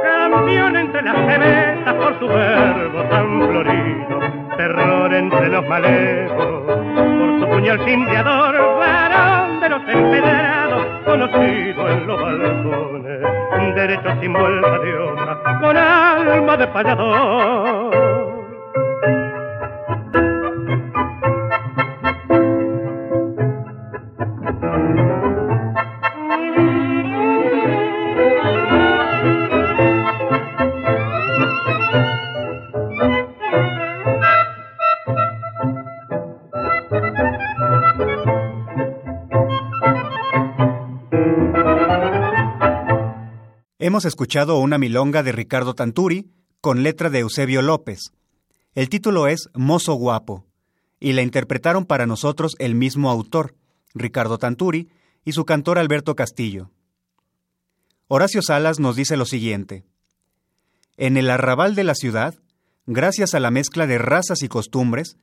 Campeón 0.03 0.77
entre 0.77 1.03
las 1.03 1.17
cerezas 1.17 1.95
por 1.95 2.19
su 2.19 2.29
verbo 2.29 3.03
tan 3.05 3.49
florido, 3.49 4.21
terror 4.57 5.15
entre 5.15 5.49
los 5.49 5.69
malevos 5.69 6.59
puñal 7.59 7.85
cimbreador, 7.85 8.55
varón 8.79 9.61
de 9.61 9.69
los 9.69 9.83
empedrados, 9.89 10.87
conocido 11.05 11.89
en 11.89 12.07
los 12.07 12.21
balcones, 12.21 12.98
derecho 13.75 14.09
sin 14.21 14.33
vuelta 14.33 14.79
de 14.79 14.99
otra, 14.99 15.59
con 15.61 15.77
alma 15.77 16.57
de 16.57 16.67
payador. 16.69 18.08
Hemos 43.89 44.05
escuchado 44.05 44.59
una 44.59 44.77
milonga 44.77 45.23
de 45.23 45.33
Ricardo 45.33 45.73
Tanturi 45.73 46.31
con 46.61 46.83
letra 46.83 47.09
de 47.09 47.21
Eusebio 47.21 47.63
López. 47.63 48.13
El 48.75 48.91
título 48.91 49.29
es 49.29 49.49
Mozo 49.55 49.95
Guapo 49.95 50.45
y 51.01 51.15
la 51.15 51.23
interpretaron 51.23 51.87
para 51.87 52.05
nosotros 52.05 52.55
el 52.59 52.75
mismo 52.75 53.09
autor, 53.09 53.55
Ricardo 53.95 54.37
Tanturi, 54.37 54.91
y 55.25 55.33
su 55.33 55.47
cantor 55.47 55.79
Alberto 55.79 56.15
Castillo. 56.17 56.71
Horacio 58.09 58.43
Salas 58.43 58.79
nos 58.79 58.95
dice 58.95 59.17
lo 59.17 59.25
siguiente. 59.25 59.87
En 60.99 61.17
el 61.17 61.31
arrabal 61.31 61.75
de 61.75 61.85
la 61.85 61.95
ciudad, 61.95 62.35
gracias 62.85 63.33
a 63.33 63.41
la 63.41 63.51
mezcla 63.51 63.87
de 63.87 63.97
razas 63.97 64.43
y 64.43 64.49
costumbres, 64.49 65.17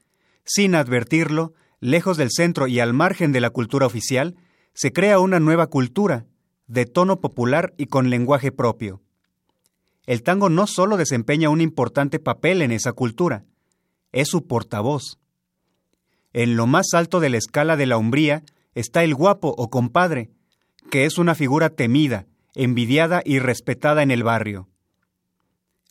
sin 0.44 0.74
advertirlo, 0.74 1.54
lejos 1.82 2.18
del 2.18 2.32
centro 2.32 2.66
y 2.66 2.80
al 2.80 2.94
margen 2.94 3.32
de 3.32 3.42
la 3.42 3.52
cultura 3.52 3.86
oficial, 3.86 4.36
se 4.74 4.92
crea 4.92 5.20
una 5.20 5.40
nueva 5.40 5.68
cultura, 5.68 6.26
de 6.68 6.86
tono 6.86 7.20
popular 7.20 7.74
y 7.78 7.88
con 7.88 8.10
lenguaje 8.10 8.52
propio. 8.52 9.02
El 10.06 10.24
tango 10.24 10.50
no 10.50 10.68
solo 10.68 10.98
desempeña 10.98 11.50
un 11.50 11.62
importante 11.62 12.20
papel 12.20 12.62
en 12.62 12.72
esa 12.72 12.94
cultura, 12.94 13.44
es 14.12 14.30
su 14.30 14.46
portavoz. 14.46 15.20
En 16.34 16.56
lo 16.56 16.68
más 16.68 16.88
alto 16.94 17.20
de 17.20 17.30
la 17.30 17.38
escala 17.38 17.76
de 17.76 17.86
la 17.86 17.98
hombría 17.98 18.44
está 18.76 19.04
el 19.04 19.16
guapo 19.16 19.54
o 19.58 19.70
compadre, 19.70 20.30
que 20.92 21.06
es 21.06 21.18
una 21.18 21.34
figura 21.34 21.70
temida, 21.70 22.28
envidiada 22.54 23.22
y 23.26 23.40
respetada 23.40 24.04
en 24.04 24.12
el 24.12 24.24
barrio. 24.24 24.68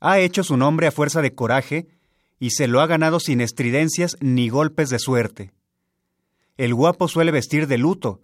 Ha 0.00 0.18
hecho 0.18 0.44
su 0.44 0.56
nombre 0.56 0.86
a 0.86 0.92
fuerza 0.92 1.22
de 1.22 1.34
coraje 1.34 1.88
y 2.38 2.50
se 2.50 2.68
lo 2.68 2.80
ha 2.80 2.86
ganado 2.86 3.20
sin 3.20 3.40
estridencias 3.40 4.16
ni 4.20 4.48
golpes 4.48 4.90
de 4.90 4.98
suerte. 4.98 5.52
El 6.56 6.74
guapo 6.74 7.08
suele 7.08 7.32
vestir 7.32 7.66
de 7.66 7.78
luto, 7.78 8.20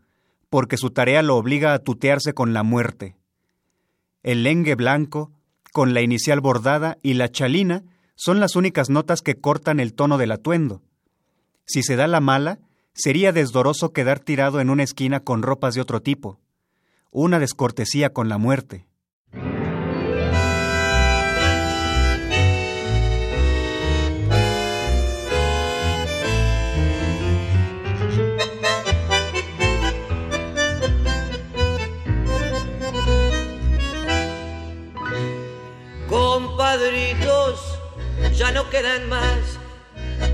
porque 0.50 0.76
su 0.76 0.90
tarea 0.90 1.22
lo 1.22 1.36
obliga 1.36 1.72
a 1.72 1.78
tutearse 1.78 2.34
con 2.34 2.52
la 2.52 2.62
muerte. 2.62 3.16
El 4.22 4.42
lengue 4.42 4.74
blanco, 4.74 5.32
con 5.72 5.94
la 5.94 6.02
inicial 6.02 6.40
bordada 6.40 6.98
y 7.02 7.14
la 7.14 7.30
chalina 7.30 7.84
son 8.16 8.40
las 8.40 8.56
únicas 8.56 8.90
notas 8.90 9.22
que 9.22 9.40
cortan 9.40 9.80
el 9.80 9.94
tono 9.94 10.18
del 10.18 10.32
atuendo. 10.32 10.82
Si 11.64 11.82
se 11.82 11.96
da 11.96 12.06
la 12.06 12.20
mala, 12.20 12.58
sería 12.92 13.32
desdoroso 13.32 13.92
quedar 13.92 14.18
tirado 14.20 14.60
en 14.60 14.68
una 14.68 14.82
esquina 14.82 15.20
con 15.20 15.42
ropas 15.42 15.74
de 15.74 15.80
otro 15.80 16.02
tipo. 16.02 16.40
Una 17.10 17.38
descortesía 17.38 18.12
con 18.12 18.28
la 18.28 18.36
muerte. 18.36 18.86
No 38.52 38.68
quedan 38.70 39.08
más, 39.08 39.58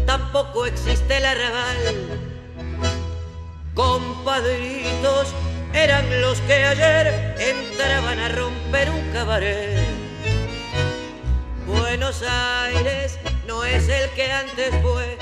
tampoco 0.07 0.67
existe 0.67 1.19
el 1.19 1.25
arrabal. 1.25 1.77
Compadritos, 3.75 5.29
eran 5.73 6.21
los 6.23 6.41
que 6.43 6.55
ayer 6.55 7.35
entraban 7.39 8.19
a 8.19 8.29
romper 8.29 8.91
un 8.91 9.13
cabaret. 9.13 9.79
Buenos 11.67 12.23
Aires 12.23 13.19
no 13.47 13.65
es 13.65 13.89
el 13.89 14.09
que 14.11 14.33
antes 14.33 14.75
fue, 14.83 15.19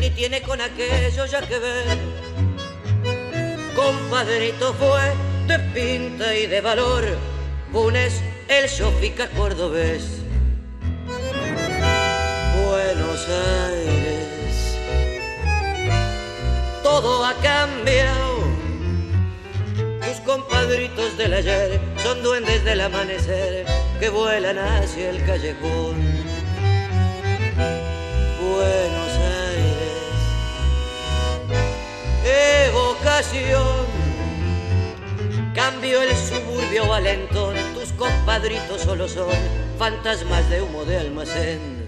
ni 0.00 0.10
tiene 0.10 0.42
con 0.42 0.60
aquello 0.60 1.26
ya 1.26 1.40
que 1.40 1.58
ver. 1.58 1.98
Compadrito 3.74 4.74
fue 4.74 5.12
de 5.46 5.58
pinta 5.58 6.36
y 6.36 6.46
de 6.46 6.60
valor, 6.60 7.04
Funes 7.72 8.22
el 8.48 8.68
sofica 8.68 9.28
cordobés. 9.30 10.17
Buenos 13.26 13.42
Aires, 13.74 14.78
todo 16.84 17.24
ha 17.24 17.34
cambiado. 17.34 18.44
Tus 20.00 20.20
compadritos 20.24 21.16
del 21.16 21.34
ayer 21.34 21.80
son 22.00 22.22
duendes 22.22 22.64
del 22.64 22.80
amanecer 22.80 23.66
que 23.98 24.08
vuelan 24.08 24.58
hacia 24.58 25.10
el 25.10 25.24
callejón. 25.26 25.96
Buenos 28.40 29.12
Aires, 29.48 30.04
evocación. 32.68 33.86
Cambio 35.54 36.02
el 36.02 36.14
suburbio 36.14 36.86
valentón, 36.86 37.56
tus 37.74 37.92
compadritos 37.94 38.82
solo 38.82 39.08
son 39.08 39.32
fantasmas 39.76 40.48
de 40.50 40.62
humo 40.62 40.84
de 40.84 40.98
almacén. 40.98 41.78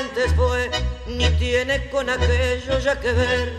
Antes 0.00 0.32
fue, 0.34 0.70
ni 1.06 1.28
tiene 1.38 1.88
con 1.90 2.08
aquello 2.08 2.78
ya 2.78 2.98
que 2.98 3.12
ver. 3.12 3.52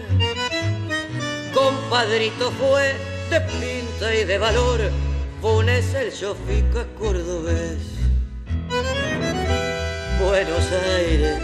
Compadrito 1.53 2.51
fue 2.51 2.95
de 3.29 3.41
pinta 3.41 4.13
y 4.15 4.23
de 4.25 4.37
valor, 4.37 4.79
Funes 5.41 5.93
el 5.93 6.11
sofica 6.11 6.85
cordobés. 6.97 7.79
Buenos 10.19 10.71
Aires, 10.97 11.37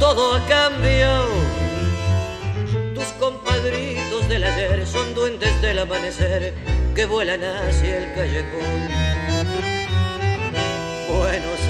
todo 0.00 0.36
ha 0.36 0.46
cambiado. 0.46 1.28
Tus 2.94 3.06
compadritos 3.20 4.28
del 4.28 4.44
ayer 4.44 4.86
son 4.86 5.14
duendes 5.14 5.60
del 5.60 5.78
amanecer 5.78 6.54
que 6.94 7.06
vuelan 7.06 7.44
hacia 7.44 7.98
el 7.98 8.14
callejón. 8.14 9.11
Buenos 11.22 11.60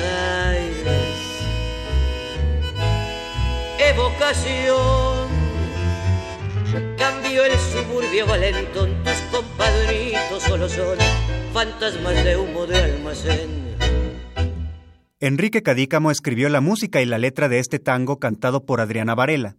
Aires, 0.47 1.45
evocación. 3.79 5.29
Cambio 6.97 7.45
el 7.45 7.53
suburbio 7.59 8.27
valentón, 8.27 9.05
tus 9.05 9.21
compadritos 9.31 10.43
solo 10.43 10.71
son 10.71 10.97
fantasmas 11.53 12.25
de 12.25 12.39
humo 12.39 12.67
de 12.67 12.77
almacén. 12.79 13.77
Enrique 15.21 15.63
Cadícamo 15.63 16.11
escribió 16.11 16.49
la 16.49 16.63
música 16.63 17.03
y 17.03 17.05
la 17.05 17.19
letra 17.19 17.51
de 17.51 17.59
este 17.59 17.79
tango 17.79 18.19
cantado 18.19 18.65
por 18.65 18.81
Adriana 18.81 19.15
Varela. 19.15 19.57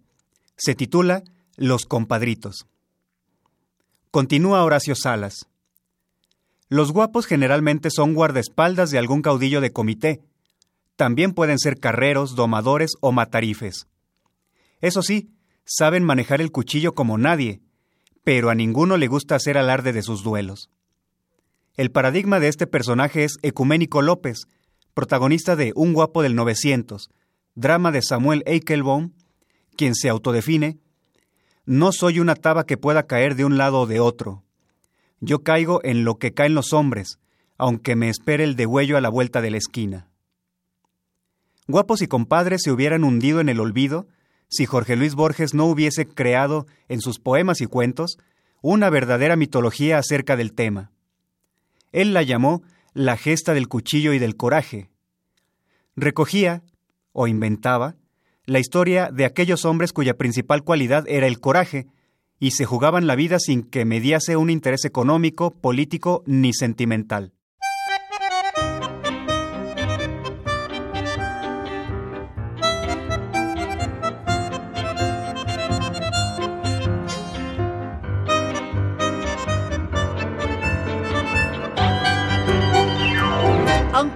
Se 0.58 0.74
titula 0.74 1.22
Los 1.56 1.86
compadritos. 1.86 2.66
Continúa 4.10 4.64
Horacio 4.64 4.96
Salas. 4.96 5.53
Los 6.74 6.92
guapos 6.92 7.28
generalmente 7.28 7.92
son 7.92 8.16
guardaespaldas 8.16 8.90
de 8.90 8.98
algún 8.98 9.22
caudillo 9.22 9.62
de 9.62 9.72
comité. 9.72 10.24
También 10.96 11.34
pueden 11.34 11.60
ser 11.60 11.80
carreros, 11.80 12.34
domadores 12.34 12.94
o 13.00 13.12
matarifes. 13.12 13.86
Eso 14.82 15.04
sí, 15.04 15.30
saben 15.66 16.04
manejar 16.04 16.42
el 16.42 16.52
cuchillo 16.52 16.96
como 16.96 17.20
nadie, 17.20 17.62
pero 18.24 18.50
a 18.50 18.56
ninguno 18.56 18.98
le 18.98 19.06
gusta 19.06 19.36
hacer 19.36 19.56
alarde 19.56 19.94
de 19.94 20.02
sus 20.02 20.24
duelos. 20.24 20.72
El 21.78 21.92
paradigma 21.92 22.40
de 22.40 22.48
este 22.48 22.66
personaje 22.66 23.24
es 23.24 23.38
Ecuménico 23.44 24.02
López, 24.02 24.48
protagonista 24.96 25.56
de 25.56 25.74
Un 25.76 25.94
guapo 25.94 26.24
del 26.24 26.34
900, 26.34 27.12
drama 27.54 27.92
de 27.92 28.02
Samuel 28.02 28.42
Eichelbaum, 28.48 29.12
quien 29.78 29.94
se 29.94 30.10
autodefine 30.10 30.80
No 31.68 31.92
soy 31.92 32.20
una 32.20 32.34
taba 32.34 32.66
que 32.66 32.78
pueda 32.78 33.06
caer 33.06 33.36
de 33.36 33.46
un 33.46 33.60
lado 33.60 33.82
o 33.82 33.86
de 33.86 34.00
otro. 34.00 34.44
Yo 35.26 35.42
caigo 35.42 35.80
en 35.86 36.04
lo 36.04 36.16
que 36.16 36.34
caen 36.34 36.54
los 36.54 36.74
hombres, 36.74 37.18
aunque 37.58 37.96
me 37.96 38.10
espere 38.10 38.44
el 38.44 38.58
degüello 38.58 38.98
a 38.98 39.02
la 39.02 39.08
vuelta 39.08 39.40
de 39.40 39.52
la 39.52 39.58
esquina. 39.58 40.10
Guapos 41.66 42.02
y 42.02 42.08
compadres 42.08 42.62
se 42.62 42.74
hubieran 42.74 43.06
hundido 43.06 43.40
en 43.40 43.48
el 43.48 43.62
olvido 43.62 44.06
si 44.50 44.66
Jorge 44.66 44.98
Luis 44.98 45.16
Borges 45.16 45.54
no 45.54 45.68
hubiese 45.68 46.06
creado 46.06 46.68
en 46.90 47.00
sus 47.00 47.20
poemas 47.20 47.62
y 47.62 47.68
cuentos 47.68 48.18
una 48.62 48.90
verdadera 48.90 49.38
mitología 49.38 49.98
acerca 49.98 50.36
del 50.36 50.52
tema. 50.52 50.92
Él 51.94 52.14
la 52.14 52.24
llamó 52.24 52.62
la 52.94 53.16
gesta 53.16 53.54
del 53.54 53.70
cuchillo 53.70 54.12
y 54.12 54.20
del 54.20 54.36
coraje. 54.36 54.90
Recogía, 55.96 56.64
o 57.14 57.28
inventaba, 57.28 57.96
la 58.46 58.60
historia 58.60 59.10
de 59.10 59.24
aquellos 59.24 59.64
hombres 59.64 59.94
cuya 59.94 60.18
principal 60.18 60.66
cualidad 60.66 61.06
era 61.08 61.28
el 61.28 61.40
coraje, 61.40 61.88
y 62.44 62.52
se 62.52 62.66
jugaban 62.66 63.08
la 63.08 63.16
vida 63.16 63.40
sin 63.40 63.64
que 63.64 63.86
mediase 63.86 64.36
un 64.36 64.50
interés 64.50 64.84
económico, 64.84 65.52
político 65.62 66.24
ni 66.26 66.54
sentimental. 66.54 67.32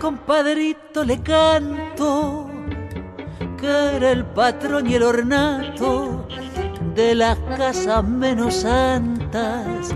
Compadrito 0.01 1.03
le 1.03 1.21
canto, 1.21 2.49
que 3.57 3.67
era 3.67 4.11
el 4.11 4.25
patrón 4.25 4.89
y 4.89 4.95
el 4.95 5.03
ornato 5.03 6.27
de 6.97 7.13
las 7.13 7.37
casas 7.55 8.03
menos 8.03 8.55
santas 8.55 9.93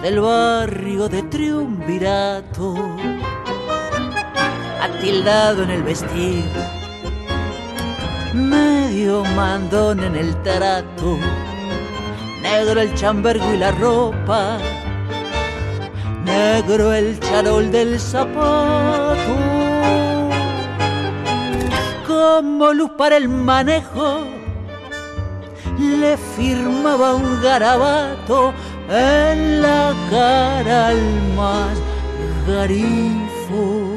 del 0.00 0.18
barrio 0.18 1.06
de 1.06 1.22
Triunvirato. 1.24 2.74
Atildado 4.80 5.64
en 5.64 5.70
el 5.70 5.82
vestir, 5.82 6.50
medio 8.32 9.24
mandón 9.36 10.02
en 10.02 10.16
el 10.16 10.42
trato, 10.42 11.18
negro 12.42 12.80
el 12.80 12.94
chambergo 12.94 13.52
y 13.52 13.58
la 13.58 13.70
ropa 13.72 14.58
negro 16.24 16.94
el 16.94 17.20
charol 17.20 17.70
del 17.70 18.00
zapato. 18.00 19.36
Como 22.06 22.72
luz 22.72 22.90
para 22.96 23.18
el 23.18 23.28
manejo, 23.28 24.37
le 25.78 26.16
firmaba 26.16 27.14
un 27.14 27.40
garabato 27.40 28.52
en 28.90 29.62
la 29.62 29.94
cara 30.10 30.88
al 30.88 31.02
más 31.36 31.78
garifo. 32.46 33.92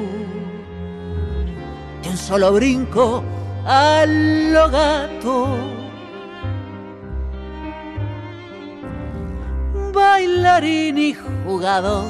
De 2.04 2.10
un 2.10 2.18
solo 2.18 2.54
brinco 2.54 3.24
al 3.66 4.54
lo 4.54 4.70
gato. 4.70 5.48
Bailarín 9.94 10.98
y 10.98 11.14
jugador. 11.14 12.06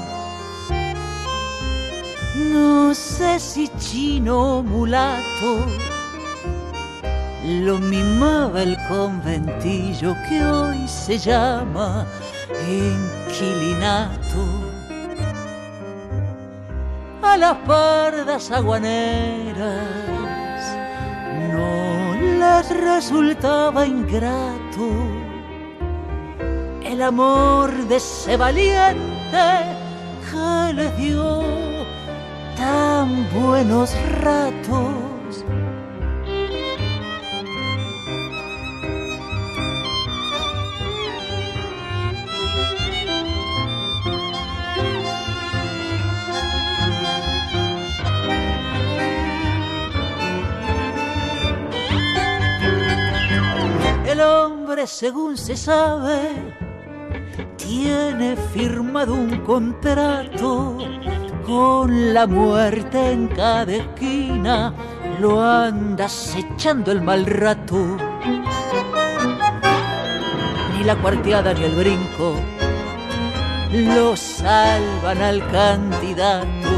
No 2.35 2.93
sé 2.93 3.39
si 3.39 3.67
chino 3.77 4.57
o 4.57 4.63
mulato 4.63 5.65
lo 7.43 7.79
mimaba 7.79 8.61
el 8.61 8.77
conventillo 8.87 10.15
que 10.29 10.43
hoy 10.45 10.87
se 10.87 11.17
llama 11.17 12.05
inquilinato. 12.67 14.45
A 17.23 17.37
las 17.37 17.57
pardas 17.59 18.51
aguaneras 18.51 19.87
no 21.51 22.13
les 22.15 22.69
resultaba 22.69 23.85
ingrato 23.87 24.91
el 26.83 27.01
amor 27.01 27.71
de 27.87 27.95
ese 27.95 28.37
valiente 28.37 28.99
que 30.29 30.73
les 30.73 30.97
dio 30.97 31.41
tan 32.57 33.27
buenos 33.33 33.95
ratos 34.19 35.10
según 54.87 55.37
se 55.37 55.57
sabe, 55.57 56.31
tiene 57.57 58.37
firmado 58.53 59.13
un 59.13 59.39
contrato 59.39 60.77
con 61.45 62.13
la 62.13 62.25
muerte 62.25 63.11
en 63.11 63.27
cada 63.27 63.73
esquina, 63.73 64.73
lo 65.19 65.41
anda 65.41 66.05
acechando 66.05 66.91
el 66.91 67.01
mal 67.01 67.25
rato. 67.25 67.97
Ni 70.73 70.83
la 70.85 70.95
cuarteada 70.95 71.53
ni 71.53 71.63
el 71.65 71.75
brinco 71.75 72.35
lo 73.73 74.15
salvan 74.15 75.21
al 75.21 75.51
candidato. 75.51 76.69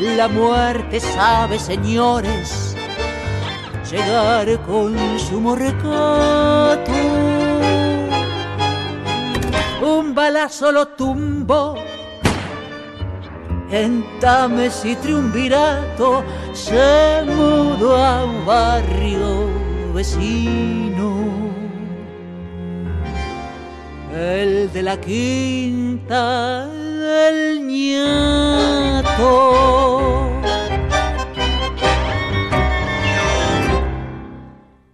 La 0.00 0.28
muerte 0.28 0.98
sabe, 0.98 1.58
señores, 1.58 2.69
llegar 3.90 4.60
con 4.66 4.96
su 5.18 5.40
morrecato. 5.40 6.92
Un 9.82 10.14
balazo 10.14 10.70
lo 10.70 10.88
tumbó 10.88 11.74
en 13.70 14.04
Tames 14.20 14.84
y 14.84 14.96
Triunvirato 14.96 16.24
se 16.52 17.22
mudó 17.26 17.96
a 17.96 18.24
un 18.24 18.44
barrio 18.44 19.48
vecino. 19.94 21.14
El 24.14 24.72
de 24.72 24.82
la 24.82 25.00
quinta 25.00 26.66
del 26.66 27.66
ñato. 27.66 29.20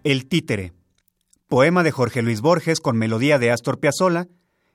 El 0.08 0.28
títere, 0.28 0.72
poema 1.48 1.82
de 1.82 1.90
Jorge 1.90 2.22
Luis 2.22 2.40
Borges 2.40 2.78
con 2.78 2.96
melodía 2.96 3.40
de 3.40 3.50
Astor 3.50 3.80
Piazzolla, 3.80 4.28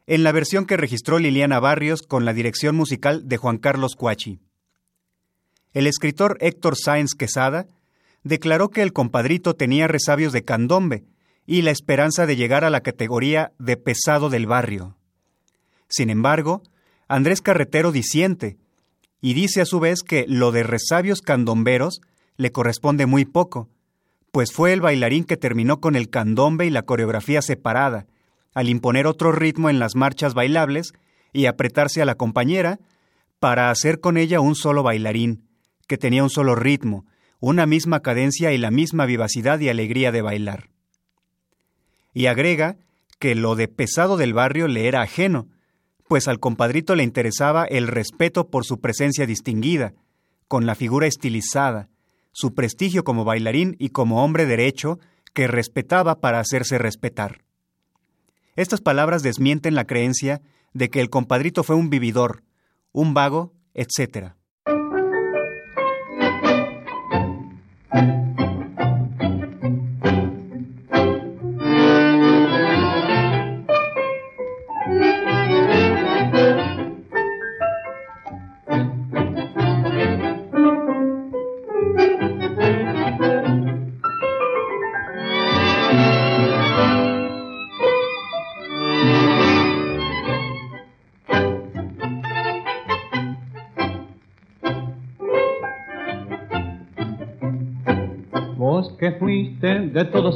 en 0.05 0.23
la 0.23 0.33
versión 0.33 0.65
que 0.65 0.75
registró 0.75 1.19
Liliana 1.19 1.61
Barrios 1.61 2.01
con 2.01 2.25
la 2.25 2.33
dirección 2.33 2.75
musical 2.75 3.29
de 3.29 3.37
Juan 3.37 3.57
Carlos 3.57 3.95
Cuachi. 3.95 4.41
El 5.71 5.87
escritor 5.87 6.35
Héctor 6.41 6.75
Sáenz 6.75 7.13
Quesada 7.13 7.65
declaró 8.23 8.71
que 8.71 8.81
el 8.81 8.91
compadrito 8.91 9.55
tenía 9.55 9.87
resabios 9.87 10.33
de 10.33 10.43
candombe 10.43 11.05
y 11.45 11.61
la 11.61 11.71
esperanza 11.71 12.25
de 12.25 12.35
llegar 12.35 12.65
a 12.65 12.69
la 12.69 12.81
categoría 12.81 13.53
de 13.57 13.77
pesado 13.77 14.29
del 14.29 14.47
barrio. 14.47 14.97
Sin 15.87 16.09
embargo, 16.09 16.61
Andrés 17.07 17.39
Carretero 17.39 17.93
disiente 17.93 18.57
y 19.21 19.33
dice 19.33 19.61
a 19.61 19.65
su 19.65 19.79
vez 19.79 20.03
que 20.03 20.25
lo 20.27 20.51
de 20.51 20.63
resabios 20.63 21.21
candomberos 21.21 22.01
le 22.35 22.51
corresponde 22.51 23.05
muy 23.05 23.23
poco, 23.23 23.69
pues 24.31 24.51
fue 24.53 24.73
el 24.73 24.81
bailarín 24.81 25.25
que 25.25 25.37
terminó 25.37 25.79
con 25.79 25.95
el 25.95 26.09
candombe 26.09 26.65
y 26.65 26.69
la 26.69 26.83
coreografía 26.83 27.41
separada, 27.41 28.07
al 28.53 28.69
imponer 28.69 29.07
otro 29.07 29.31
ritmo 29.31 29.69
en 29.69 29.79
las 29.79 29.95
marchas 29.95 30.33
bailables 30.33 30.93
y 31.33 31.45
apretarse 31.45 32.01
a 32.01 32.05
la 32.05 32.15
compañera 32.15 32.79
para 33.39 33.69
hacer 33.69 33.99
con 33.99 34.17
ella 34.17 34.39
un 34.39 34.55
solo 34.55 34.83
bailarín, 34.83 35.47
que 35.87 35.97
tenía 35.97 36.23
un 36.23 36.29
solo 36.29 36.55
ritmo, 36.55 37.05
una 37.39 37.65
misma 37.65 38.01
cadencia 38.01 38.53
y 38.53 38.57
la 38.57 38.71
misma 38.71 39.05
vivacidad 39.05 39.59
y 39.59 39.69
alegría 39.69 40.11
de 40.11 40.21
bailar. 40.21 40.69
Y 42.13 42.27
agrega 42.27 42.77
que 43.19 43.35
lo 43.35 43.55
de 43.55 43.67
pesado 43.67 44.17
del 44.17 44.33
barrio 44.33 44.67
le 44.67 44.87
era 44.87 45.01
ajeno, 45.01 45.47
pues 46.07 46.27
al 46.27 46.39
compadrito 46.39 46.95
le 46.95 47.03
interesaba 47.03 47.65
el 47.65 47.87
respeto 47.87 48.49
por 48.49 48.65
su 48.65 48.79
presencia 48.79 49.25
distinguida, 49.25 49.93
con 50.47 50.65
la 50.65 50.75
figura 50.75 51.07
estilizada, 51.07 51.87
su 52.31 52.53
prestigio 52.53 53.03
como 53.03 53.25
bailarín 53.25 53.75
y 53.79 53.89
como 53.89 54.23
hombre 54.23 54.45
derecho 54.45 54.99
que 55.33 55.47
respetaba 55.47 56.19
para 56.19 56.39
hacerse 56.39 56.77
respetar. 56.77 57.43
Estas 58.55 58.81
palabras 58.81 59.23
desmienten 59.23 59.75
la 59.75 59.85
creencia 59.85 60.41
de 60.73 60.89
que 60.89 61.01
el 61.01 61.09
compadrito 61.09 61.63
fue 61.63 61.75
un 61.75 61.89
vividor, 61.89 62.43
un 62.91 63.13
vago, 63.13 63.53
etc. 63.73 64.33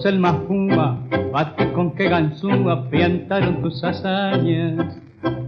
el 0.10 0.20
más 0.20 0.36
puma, 0.48 1.00
bate 1.32 1.72
con 1.74 1.92
que 1.92 2.10
ganzúa 2.10 2.90
piantaron 2.90 3.62
tus 3.62 3.84
hazañas. 3.84 4.98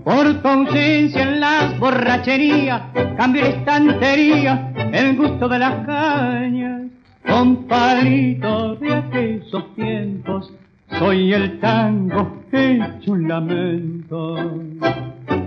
Por 0.04 0.42
tu 0.42 0.48
ausencia 0.48 1.22
en 1.24 1.40
las 1.40 1.80
borracherías, 1.80 2.82
cambio 3.18 3.44
la 3.44 3.50
estantería, 3.50 4.74
el 4.92 5.16
gusto 5.18 5.48
de 5.48 5.60
las 5.60 5.86
cañas. 5.86 6.82
Compadrito 7.28 8.76
de 8.76 8.94
aquellos 8.94 9.76
tiempos, 9.76 10.54
soy 10.98 11.34
el 11.34 11.60
tango 11.60 12.38
hecho 12.52 13.12
un 13.12 13.28
lamento. 13.28 14.38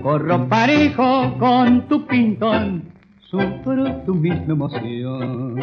Corro 0.03 0.49
parejo 0.49 1.35
con 1.39 1.89
tu 1.89 2.07
pintón, 2.07 2.85
sufro 3.23 3.97
tu 4.07 4.15
misma 4.15 4.53
emoción. 4.53 5.61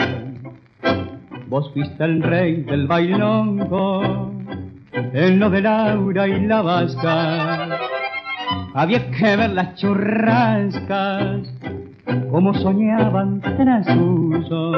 Vos 1.50 1.72
fuiste 1.74 2.04
el 2.04 2.22
rey 2.24 2.64
del 2.64 2.88
bailongo, 2.88 4.32
en 4.92 5.40
lo 5.40 5.50
de 5.50 5.62
Laura 5.62 6.28
y 6.28 6.46
la 6.46 6.62
vasca. 6.62 7.80
Había 8.74 9.10
que 9.12 9.36
ver 9.38 9.52
las 9.52 9.76
churrascas, 9.76 11.48
como 12.30 12.54
soñaban 12.54 13.40
tras 13.40 13.88
uso. 13.96 14.74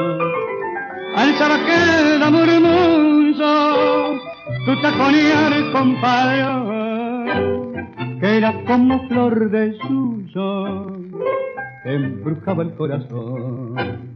Al 1.16 1.34
sabaquera 1.34 2.30
murmullo, 2.30 4.20
tu 4.64 4.80
taconear, 4.80 5.72
compadre, 5.72 6.44
que 8.20 8.36
era 8.38 8.54
como 8.64 9.08
flor 9.08 9.50
de 9.50 9.76
suyo, 9.80 10.86
embrujaba 11.84 12.62
el 12.62 12.74
corazón. 12.74 14.10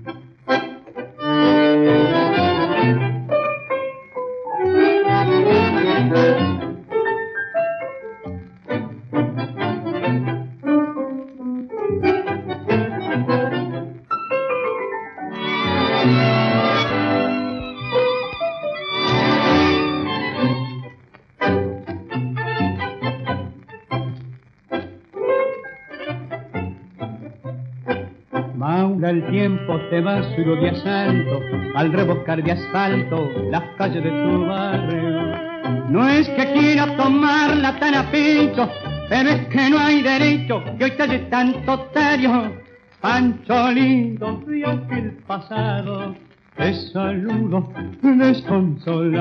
el 29.11 29.27
tiempo 29.31 29.79
te 29.91 30.01
vas 30.01 30.27
de 30.37 30.71
asalto 30.71 31.41
al 31.75 31.93
reboscar 31.93 32.43
de 32.43 32.53
asfalto 32.53 33.31
las 33.51 33.63
calles 33.77 34.03
de 34.03 34.11
tu 34.11 34.47
barrio. 34.47 35.54
No 35.89 36.09
es 36.09 36.29
que 36.29 36.53
quiera 36.53 36.97
tomarla 36.97 37.79
tan 37.79 37.95
a 37.95 38.11
pecho, 38.11 38.69
pero 39.09 39.31
es 39.31 39.47
que 39.49 39.71
no 39.71 39.79
hay 39.79 40.03
derecho 40.03 40.63
que 40.79 40.85
hoy 40.85 40.91
calle 40.93 41.19
tanto 41.31 41.73
otario. 41.73 42.53
Pancho 43.01 43.71
lindo, 43.71 44.43
de 44.47 44.67
aquel 44.67 45.13
pasado, 45.27 46.15
te 46.57 46.73
saludo 46.75 47.71
desconsolado, 48.03 49.17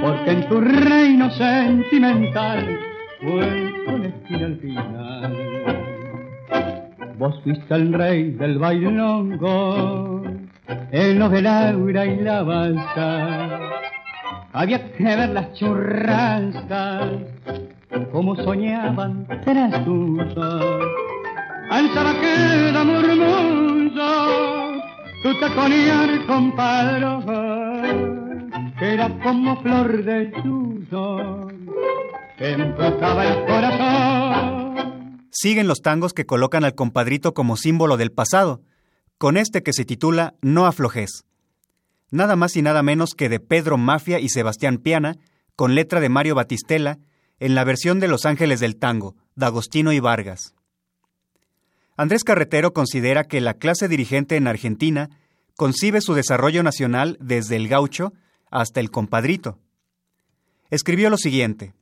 porque 0.00 0.30
en 0.30 0.48
tu 0.48 0.60
reino 0.60 1.30
sentimental 1.30 2.78
fue 3.22 3.72
con 3.86 4.04
esquina 4.06 4.46
al 4.46 4.56
final. 4.56 5.32
Vos 7.16 7.40
fuiste 7.44 7.74
el 7.74 7.92
rey 7.92 8.32
del 8.32 8.58
bailongo, 8.58 10.24
en 10.90 11.18
los 11.20 11.30
de 11.30 11.42
Laura 11.42 12.06
y 12.06 12.20
la 12.20 12.42
balsa. 12.42 13.60
Había 14.56 14.92
que 14.92 15.02
ver 15.02 15.30
las 15.30 15.52
churrascas, 15.54 17.10
como 18.12 18.36
soñaban 18.36 19.26
tras 19.44 19.84
tuyo. 19.84 20.78
Alzaba 21.70 22.20
queda 22.20 22.84
murmullo, 22.84 24.02
tu 25.24 25.40
taconear, 25.40 26.24
compadre, 26.26 27.04
que 28.78 28.94
era 28.94 29.08
como 29.24 29.60
flor 29.60 30.04
de 30.04 30.26
tuyo, 30.26 31.48
que 32.38 32.52
embrujaba 32.52 33.26
el 33.26 33.46
corazón. 33.46 35.26
Siguen 35.32 35.66
los 35.66 35.82
tangos 35.82 36.14
que 36.14 36.26
colocan 36.26 36.62
al 36.62 36.76
compadrito 36.76 37.34
como 37.34 37.56
símbolo 37.56 37.96
del 37.96 38.12
pasado, 38.12 38.62
con 39.18 39.36
este 39.36 39.64
que 39.64 39.72
se 39.72 39.84
titula 39.84 40.34
No 40.42 40.66
aflojes. 40.66 41.24
Nada 42.14 42.36
más 42.36 42.54
y 42.54 42.62
nada 42.62 42.84
menos 42.84 43.16
que 43.16 43.28
de 43.28 43.40
Pedro 43.40 43.76
Mafia 43.76 44.20
y 44.20 44.28
Sebastián 44.28 44.78
Piana, 44.78 45.16
con 45.56 45.74
letra 45.74 45.98
de 45.98 46.08
Mario 46.08 46.36
Batistela, 46.36 47.00
en 47.40 47.56
la 47.56 47.64
versión 47.64 47.98
de 47.98 48.06
Los 48.06 48.24
Ángeles 48.24 48.60
del 48.60 48.76
Tango, 48.76 49.16
de 49.34 49.46
Agostino 49.46 49.92
y 49.92 49.98
Vargas. 49.98 50.54
Andrés 51.96 52.22
Carretero 52.22 52.72
considera 52.72 53.24
que 53.24 53.40
la 53.40 53.54
clase 53.54 53.88
dirigente 53.88 54.36
en 54.36 54.46
Argentina 54.46 55.10
concibe 55.56 56.00
su 56.00 56.14
desarrollo 56.14 56.62
nacional 56.62 57.18
desde 57.20 57.56
el 57.56 57.66
gaucho 57.66 58.12
hasta 58.48 58.78
el 58.78 58.92
compadrito. 58.92 59.58
Escribió 60.70 61.10
lo 61.10 61.16
siguiente. 61.16 61.74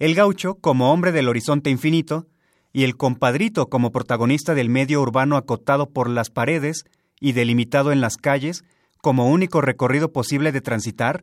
El 0.00 0.16
gaucho 0.16 0.56
como 0.56 0.92
hombre 0.92 1.12
del 1.12 1.28
horizonte 1.28 1.70
infinito 1.70 2.26
y 2.72 2.82
el 2.82 2.96
compadrito 2.96 3.68
como 3.68 3.92
protagonista 3.92 4.56
del 4.56 4.68
medio 4.68 5.00
urbano 5.00 5.36
acotado 5.36 5.90
por 5.90 6.10
las 6.10 6.28
paredes 6.30 6.86
y 7.20 7.34
delimitado 7.34 7.92
en 7.92 8.00
las 8.00 8.16
calles 8.16 8.64
como 9.06 9.28
único 9.28 9.60
recorrido 9.60 10.10
posible 10.10 10.50
de 10.50 10.60
transitar, 10.60 11.22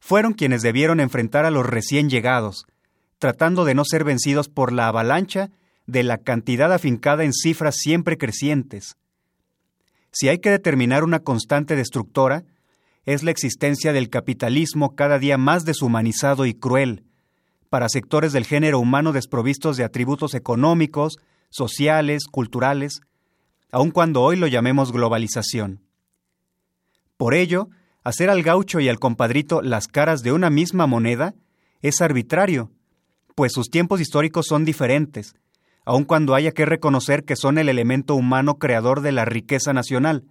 fueron 0.00 0.32
quienes 0.32 0.62
debieron 0.62 0.98
enfrentar 0.98 1.44
a 1.44 1.52
los 1.52 1.64
recién 1.64 2.10
llegados, 2.10 2.66
tratando 3.20 3.64
de 3.64 3.76
no 3.76 3.84
ser 3.84 4.02
vencidos 4.02 4.48
por 4.48 4.72
la 4.72 4.88
avalancha 4.88 5.52
de 5.86 6.02
la 6.02 6.18
cantidad 6.18 6.72
afincada 6.72 7.22
en 7.22 7.32
cifras 7.32 7.76
siempre 7.76 8.18
crecientes. 8.18 8.96
Si 10.10 10.26
hay 10.26 10.40
que 10.40 10.50
determinar 10.50 11.04
una 11.04 11.20
constante 11.20 11.76
destructora, 11.76 12.42
es 13.04 13.22
la 13.22 13.30
existencia 13.30 13.92
del 13.92 14.10
capitalismo 14.10 14.96
cada 14.96 15.20
día 15.20 15.38
más 15.38 15.64
deshumanizado 15.64 16.46
y 16.46 16.54
cruel, 16.54 17.04
para 17.68 17.88
sectores 17.88 18.32
del 18.32 18.44
género 18.44 18.80
humano 18.80 19.12
desprovistos 19.12 19.76
de 19.76 19.84
atributos 19.84 20.34
económicos, 20.34 21.18
sociales, 21.48 22.24
culturales, 22.28 23.02
aun 23.70 23.92
cuando 23.92 24.20
hoy 24.20 24.34
lo 24.34 24.48
llamemos 24.48 24.90
globalización. 24.90 25.88
Por 27.20 27.34
ello, 27.34 27.68
hacer 28.02 28.30
al 28.30 28.42
gaucho 28.42 28.80
y 28.80 28.88
al 28.88 28.98
compadrito 28.98 29.60
las 29.60 29.88
caras 29.88 30.22
de 30.22 30.32
una 30.32 30.48
misma 30.48 30.86
moneda 30.86 31.34
es 31.82 32.00
arbitrario, 32.00 32.70
pues 33.34 33.52
sus 33.52 33.68
tiempos 33.68 34.00
históricos 34.00 34.46
son 34.46 34.64
diferentes, 34.64 35.34
aun 35.84 36.04
cuando 36.04 36.34
haya 36.34 36.52
que 36.52 36.64
reconocer 36.64 37.24
que 37.24 37.36
son 37.36 37.58
el 37.58 37.68
elemento 37.68 38.14
humano 38.14 38.54
creador 38.54 39.02
de 39.02 39.12
la 39.12 39.26
riqueza 39.26 39.74
nacional, 39.74 40.24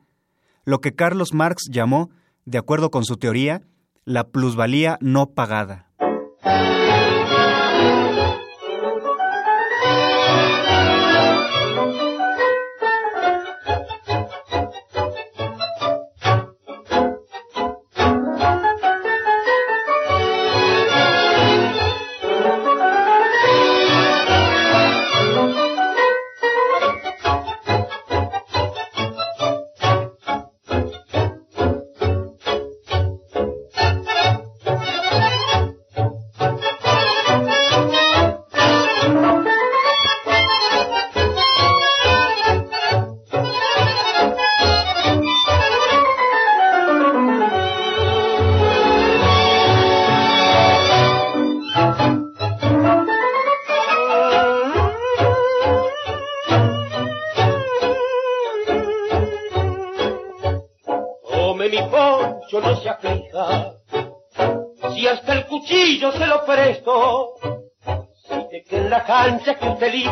lo 0.66 0.82
que 0.82 0.96
Carlos 0.96 1.32
Marx 1.32 1.66
llamó, 1.70 2.10
de 2.46 2.58
acuerdo 2.58 2.90
con 2.90 3.06
su 3.06 3.18
teoría, 3.18 3.62
la 4.04 4.24
plusvalía 4.30 4.98
no 5.00 5.28
pagada. 5.28 5.92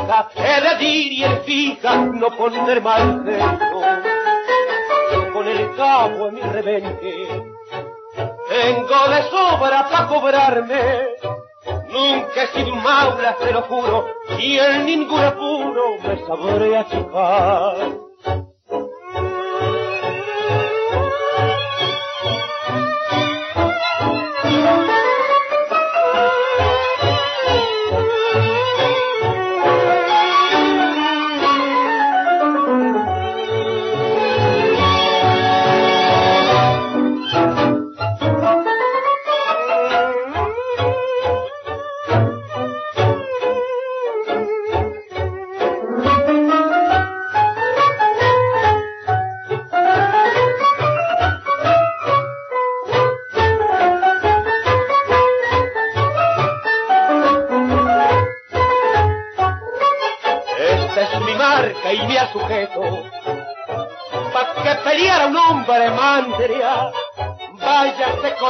Que 0.08 0.14
usted 0.14 0.18
elija, 0.18 0.28
he 0.36 0.62
de 0.62 0.76
dir 0.78 1.14
y 1.14 1.24
el 1.24 1.38
fija, 1.42 1.96
no 1.98 2.30
poner 2.38 2.82
mal. 2.82 3.24
Yo 5.12 5.34
con 5.34 5.48
el 5.48 5.76
cabo 5.76 6.30
en 6.30 6.36
mi 6.36 6.42
rebenque, 6.42 7.44
tengo 8.50 9.08
de 9.10 9.24
sobra 9.30 9.88
para 9.90 10.08
cobrarme, 10.08 11.08
nunca 11.90 12.44
he 12.44 12.48
sido 12.48 12.76
maula, 12.76 13.36
te 13.36 13.52
lo 13.52 13.62
juro, 13.64 14.08
y 14.40 14.58
en 14.58 14.86
ningún 14.86 15.24
apuro 15.24 15.98
me 16.04 16.26
sabré 16.26 16.78
achicar. 16.78 18.07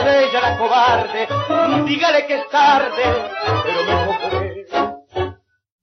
Ella 0.06 0.42
la 0.42 0.58
cobarde. 0.58 1.28
Dígale 1.86 2.28
que 2.28 2.36
es 2.36 2.50
tarde, 2.50 3.04
pero 3.64 3.84
me. 3.86 4.28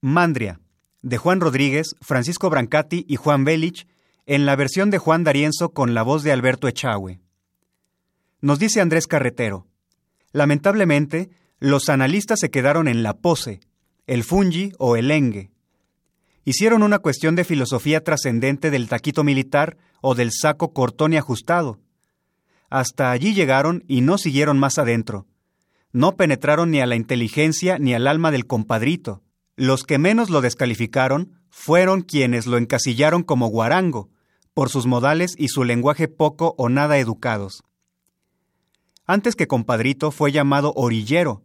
Mandria, 0.00 0.60
de 1.00 1.16
Juan 1.16 1.40
Rodríguez, 1.40 1.96
Francisco 2.02 2.50
Brancati 2.50 3.06
y 3.08 3.16
Juan 3.16 3.44
Belich, 3.44 3.86
en 4.26 4.46
la 4.46 4.54
versión 4.54 4.90
de 4.90 4.98
Juan 4.98 5.24
D'Arienzo 5.24 5.70
con 5.70 5.94
la 5.94 6.02
voz 6.02 6.22
de 6.22 6.32
Alberto 6.32 6.68
Echagüe. 6.68 7.20
Nos 8.40 8.58
dice 8.58 8.82
Andrés 8.82 9.06
Carretero, 9.06 9.66
lamentablemente, 10.32 11.30
los 11.58 11.88
analistas 11.88 12.40
se 12.40 12.50
quedaron 12.50 12.88
en 12.88 13.02
la 13.02 13.14
pose, 13.14 13.60
el 14.06 14.24
fungi 14.24 14.72
o 14.78 14.96
el 14.96 15.10
engue. 15.10 15.50
Hicieron 16.44 16.82
una 16.82 16.98
cuestión 16.98 17.36
de 17.36 17.44
filosofía 17.44 18.04
trascendente 18.04 18.70
del 18.70 18.88
taquito 18.88 19.24
militar 19.24 19.78
o 20.02 20.14
del 20.14 20.30
saco 20.32 20.74
cortón 20.74 21.14
y 21.14 21.16
ajustado. 21.16 21.80
Hasta 22.74 23.12
allí 23.12 23.34
llegaron 23.34 23.84
y 23.86 24.00
no 24.00 24.18
siguieron 24.18 24.58
más 24.58 24.78
adentro. 24.78 25.28
No 25.92 26.16
penetraron 26.16 26.72
ni 26.72 26.80
a 26.80 26.86
la 26.86 26.96
inteligencia 26.96 27.78
ni 27.78 27.94
al 27.94 28.08
alma 28.08 28.32
del 28.32 28.48
compadrito. 28.48 29.22
Los 29.54 29.84
que 29.84 29.96
menos 29.96 30.28
lo 30.28 30.40
descalificaron 30.40 31.38
fueron 31.50 32.02
quienes 32.02 32.46
lo 32.46 32.58
encasillaron 32.58 33.22
como 33.22 33.46
guarango, 33.46 34.08
por 34.54 34.70
sus 34.70 34.86
modales 34.86 35.36
y 35.38 35.50
su 35.50 35.62
lenguaje 35.62 36.08
poco 36.08 36.56
o 36.58 36.68
nada 36.68 36.98
educados. 36.98 37.62
Antes 39.06 39.36
que 39.36 39.46
compadrito 39.46 40.10
fue 40.10 40.32
llamado 40.32 40.72
orillero, 40.74 41.44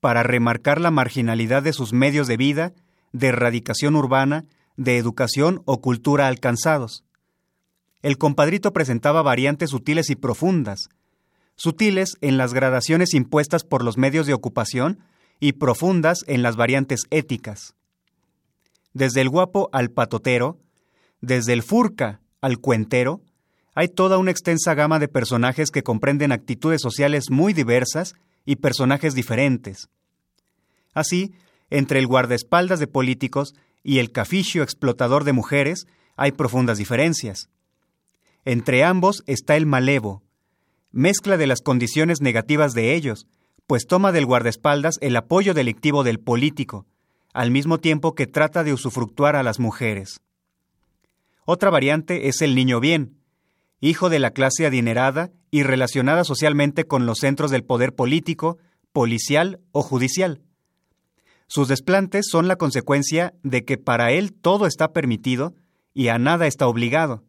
para 0.00 0.24
remarcar 0.24 0.80
la 0.80 0.90
marginalidad 0.90 1.62
de 1.62 1.74
sus 1.74 1.92
medios 1.92 2.26
de 2.26 2.38
vida, 2.38 2.72
de 3.12 3.28
erradicación 3.28 3.94
urbana, 3.94 4.46
de 4.76 4.98
educación 4.98 5.62
o 5.64 5.80
cultura 5.80 6.26
alcanzados. 6.26 7.04
El 8.06 8.18
compadrito 8.18 8.72
presentaba 8.72 9.20
variantes 9.22 9.70
sutiles 9.70 10.10
y 10.10 10.14
profundas, 10.14 10.90
sutiles 11.56 12.16
en 12.20 12.36
las 12.36 12.54
gradaciones 12.54 13.14
impuestas 13.14 13.64
por 13.64 13.82
los 13.82 13.98
medios 13.98 14.28
de 14.28 14.32
ocupación 14.32 15.00
y 15.40 15.54
profundas 15.54 16.20
en 16.28 16.40
las 16.40 16.54
variantes 16.54 17.00
éticas. 17.10 17.74
Desde 18.92 19.22
el 19.22 19.28
guapo 19.28 19.68
al 19.72 19.90
patotero, 19.90 20.56
desde 21.20 21.52
el 21.52 21.64
furca 21.64 22.20
al 22.40 22.58
cuentero, 22.58 23.22
hay 23.74 23.88
toda 23.88 24.18
una 24.18 24.30
extensa 24.30 24.74
gama 24.74 25.00
de 25.00 25.08
personajes 25.08 25.72
que 25.72 25.82
comprenden 25.82 26.30
actitudes 26.30 26.82
sociales 26.82 27.24
muy 27.28 27.54
diversas 27.54 28.14
y 28.44 28.54
personajes 28.54 29.16
diferentes. 29.16 29.88
Así, 30.94 31.34
entre 31.70 31.98
el 31.98 32.06
guardaespaldas 32.06 32.78
de 32.78 32.86
políticos 32.86 33.56
y 33.82 33.98
el 33.98 34.12
caficio 34.12 34.62
explotador 34.62 35.24
de 35.24 35.32
mujeres 35.32 35.88
hay 36.14 36.30
profundas 36.30 36.78
diferencias. 36.78 37.50
Entre 38.46 38.84
ambos 38.84 39.24
está 39.26 39.56
el 39.56 39.66
malevo, 39.66 40.22
mezcla 40.92 41.36
de 41.36 41.48
las 41.48 41.62
condiciones 41.62 42.20
negativas 42.20 42.74
de 42.74 42.94
ellos, 42.94 43.26
pues 43.66 43.88
toma 43.88 44.12
del 44.12 44.24
guardaespaldas 44.24 44.98
el 45.00 45.16
apoyo 45.16 45.52
delictivo 45.52 46.04
del 46.04 46.20
político, 46.20 46.86
al 47.34 47.50
mismo 47.50 47.78
tiempo 47.78 48.14
que 48.14 48.28
trata 48.28 48.62
de 48.62 48.72
usufructuar 48.72 49.34
a 49.34 49.42
las 49.42 49.58
mujeres. 49.58 50.20
Otra 51.44 51.70
variante 51.70 52.28
es 52.28 52.40
el 52.40 52.54
niño 52.54 52.78
bien, 52.78 53.18
hijo 53.80 54.10
de 54.10 54.20
la 54.20 54.30
clase 54.30 54.64
adinerada 54.64 55.32
y 55.50 55.64
relacionada 55.64 56.22
socialmente 56.22 56.84
con 56.84 57.04
los 57.04 57.18
centros 57.18 57.50
del 57.50 57.64
poder 57.64 57.96
político, 57.96 58.58
policial 58.92 59.58
o 59.72 59.82
judicial. 59.82 60.40
Sus 61.48 61.66
desplantes 61.66 62.26
son 62.30 62.46
la 62.46 62.54
consecuencia 62.54 63.34
de 63.42 63.64
que 63.64 63.76
para 63.76 64.12
él 64.12 64.32
todo 64.32 64.68
está 64.68 64.92
permitido 64.92 65.56
y 65.94 66.08
a 66.08 66.18
nada 66.20 66.46
está 66.46 66.68
obligado, 66.68 67.25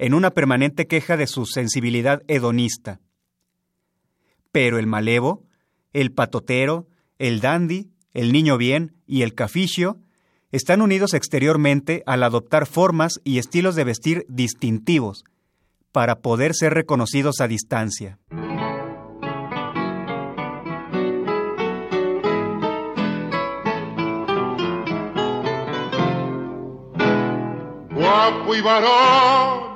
en 0.00 0.14
una 0.14 0.30
permanente 0.30 0.86
queja 0.86 1.18
de 1.18 1.26
su 1.26 1.44
sensibilidad 1.44 2.22
hedonista. 2.26 3.00
Pero 4.50 4.78
el 4.78 4.86
malevo, 4.86 5.44
el 5.92 6.10
patotero, 6.10 6.88
el 7.18 7.40
dandy, 7.40 7.90
el 8.14 8.32
niño 8.32 8.56
bien 8.56 8.96
y 9.06 9.20
el 9.22 9.34
caficio 9.34 9.98
están 10.52 10.80
unidos 10.80 11.12
exteriormente 11.12 12.02
al 12.06 12.22
adoptar 12.22 12.64
formas 12.64 13.20
y 13.24 13.38
estilos 13.38 13.74
de 13.74 13.84
vestir 13.84 14.24
distintivos, 14.30 15.22
para 15.92 16.20
poder 16.20 16.54
ser 16.54 16.72
reconocidos 16.72 17.40
a 17.40 17.46
distancia. 17.46 18.18
Guapo 27.90 28.54
y 28.54 28.60
varón, 28.62 29.69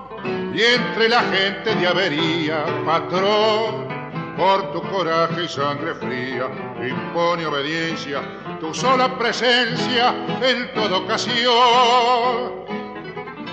y 0.54 0.62
entre 0.62 1.08
la 1.08 1.20
gente 1.20 1.74
de 1.74 1.86
avería, 1.86 2.64
patrón, 2.86 3.88
por 4.36 4.72
tu 4.72 4.82
coraje 4.82 5.44
y 5.44 5.48
sangre 5.48 5.94
fría, 5.94 6.48
impone 6.80 7.46
obediencia, 7.46 8.22
tu 8.60 8.72
sola 8.72 9.18
presencia 9.18 10.14
en 10.40 10.72
toda 10.74 10.98
ocasión 10.98 12.64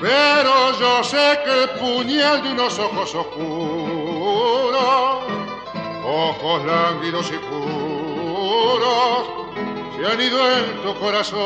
pero 0.01 0.79
yo 0.79 1.03
sé 1.03 1.39
que 1.45 1.63
el 1.63 1.69
puñal 1.79 2.41
de 2.41 2.53
unos 2.53 2.79
ojos 2.79 3.13
oscuros, 3.13 4.79
ojos 6.03 6.65
lánguidos 6.65 7.31
y 7.31 7.37
puros, 7.37 9.27
se 9.95 10.05
han 10.07 10.19
ido 10.19 10.39
en 10.57 10.81
tu 10.81 10.99
corazón. 10.99 11.41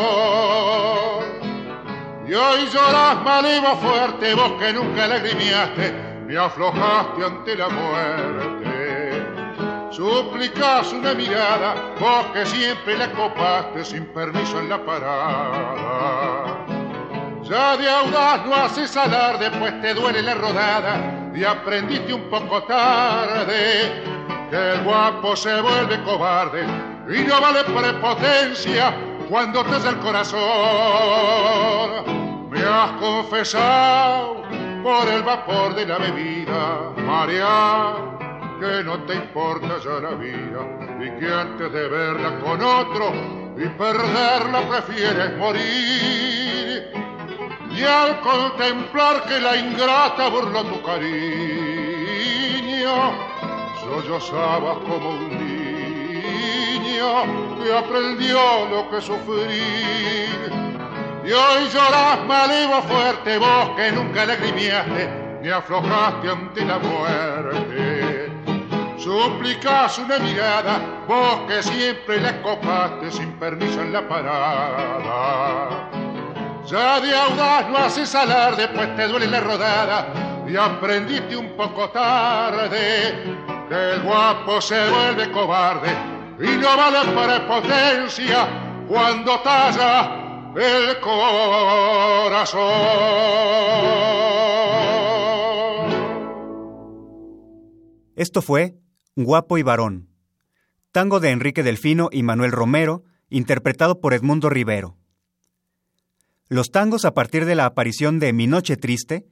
Y 2.27 2.33
hoy 2.33 2.67
lloras 2.73 3.21
malivo 3.23 3.75
fuerte, 3.75 4.33
vos 4.33 4.53
que 4.59 4.73
nunca 4.73 5.05
lagrimiaste, 5.05 5.91
me 6.25 6.35
aflojaste 6.35 7.23
ante 7.23 7.55
la 7.55 7.69
muerte. 7.69 9.25
Suplicas 9.91 10.91
una 10.91 11.13
mirada, 11.13 11.75
vos 11.99 12.25
que 12.33 12.45
siempre 12.47 12.97
la 12.97 13.11
copaste 13.11 13.85
sin 13.85 14.05
permiso 14.07 14.59
en 14.59 14.69
la 14.69 14.83
parada. 14.83 16.65
Ya 17.43 17.77
de 17.77 17.87
audaz 17.87 18.43
no 18.43 18.55
haces 18.55 18.97
alarde, 18.97 19.51
pues 19.51 19.79
te 19.81 19.93
duele 19.93 20.23
la 20.23 20.33
rodada 20.33 21.31
y 21.35 21.43
aprendiste 21.43 22.11
un 22.11 22.27
poco 22.27 22.63
tarde 22.63 24.01
que 24.49 24.71
el 24.73 24.83
guapo 24.83 25.35
se 25.35 25.61
vuelve 25.61 26.01
cobarde 26.03 26.65
y 27.07 27.23
no 27.23 27.39
vale 27.39 27.63
prepotencia 27.65 29.14
cuando 29.29 29.61
es 29.61 29.85
el 29.85 29.97
corazón. 29.99 30.41
Me 32.49 32.61
has 32.61 32.91
confesado 32.93 34.43
por 34.83 35.07
el 35.07 35.23
vapor 35.23 35.75
de 35.75 35.85
la 35.85 35.97
bebida, 35.97 36.91
María, 36.97 37.95
que 38.59 38.83
no 38.83 38.99
te 39.03 39.15
importa 39.15 39.77
ya 39.83 39.99
la 39.99 40.11
vida 40.11 40.59
y 40.99 41.19
que 41.19 41.33
antes 41.33 41.71
de 41.71 41.87
verla 41.87 42.39
con 42.39 42.61
otro 42.61 43.11
y 43.57 43.67
perderla 43.69 44.61
prefieres 44.69 45.37
morir 45.37 47.05
y 47.75 47.83
al 47.83 48.21
contemplar 48.21 49.23
que 49.25 49.39
la 49.39 49.57
ingrata 49.57 50.29
burló 50.29 50.63
tu 50.63 50.81
cariño, 50.81 51.15
sollozabas 53.81 54.77
como 54.77 55.09
un 55.09 55.44
niño 56.95 57.63
que 57.63 57.73
aprendió 57.73 58.67
lo 58.69 58.89
que 58.89 59.01
sufrir. 59.01 60.51
Y 61.25 61.31
hoy 61.31 61.67
lloras 61.73 62.25
malivo 62.25 62.81
fuerte, 62.83 63.37
vos 63.37 63.69
que 63.75 63.91
nunca 63.91 64.25
lagrimiaste 64.25 65.39
ni 65.41 65.49
aflojaste 65.49 66.29
ante 66.29 66.65
la 66.65 66.79
muerte. 66.79 68.31
Suplicas 68.97 69.99
una 69.99 70.17
mirada, 70.19 70.79
vos 71.07 71.41
que 71.47 71.61
siempre 71.63 72.21
la 72.21 72.29
escopaste 72.29 73.11
sin 73.11 73.31
permiso 73.33 73.81
en 73.81 73.93
la 73.93 74.07
parada 74.07 75.89
ya 76.65 76.99
de 76.99 77.15
audaz 77.15 77.69
no 77.69 77.77
haces 77.77 78.15
alarde, 78.15 78.67
pues 78.69 78.95
te 78.95 79.07
duele 79.07 79.27
la 79.27 79.39
rodada 79.39 80.07
y 80.47 80.57
aprendiste 80.57 81.37
un 81.37 81.49
poco 81.55 81.89
tarde 81.91 83.13
que 83.69 83.91
el 83.91 84.01
guapo 84.01 84.59
se 84.59 84.89
vuelve 84.89 85.31
cobarde 85.31 86.14
y 86.39 86.57
no 86.57 86.77
vale 86.77 86.99
prepotencia 87.25 88.85
cuando 88.87 89.39
talla 89.41 90.51
el 90.55 90.99
corazón. 90.99 92.61
Esto 98.15 98.41
fue 98.41 98.77
Guapo 99.15 99.57
y 99.57 99.63
Varón, 99.63 100.09
tango 100.91 101.19
de 101.19 101.31
Enrique 101.31 101.63
Delfino 101.63 102.09
y 102.11 102.23
Manuel 102.23 102.51
Romero, 102.51 103.03
interpretado 103.29 103.99
por 103.99 104.13
Edmundo 104.13 104.49
Rivero. 104.49 104.97
Los 106.47 106.69
tangos, 106.69 107.05
a 107.05 107.13
partir 107.13 107.45
de 107.45 107.55
la 107.55 107.65
aparición 107.65 108.19
de 108.19 108.31
Mi 108.31 108.45
Noche 108.47 108.77
Triste, 108.77 109.25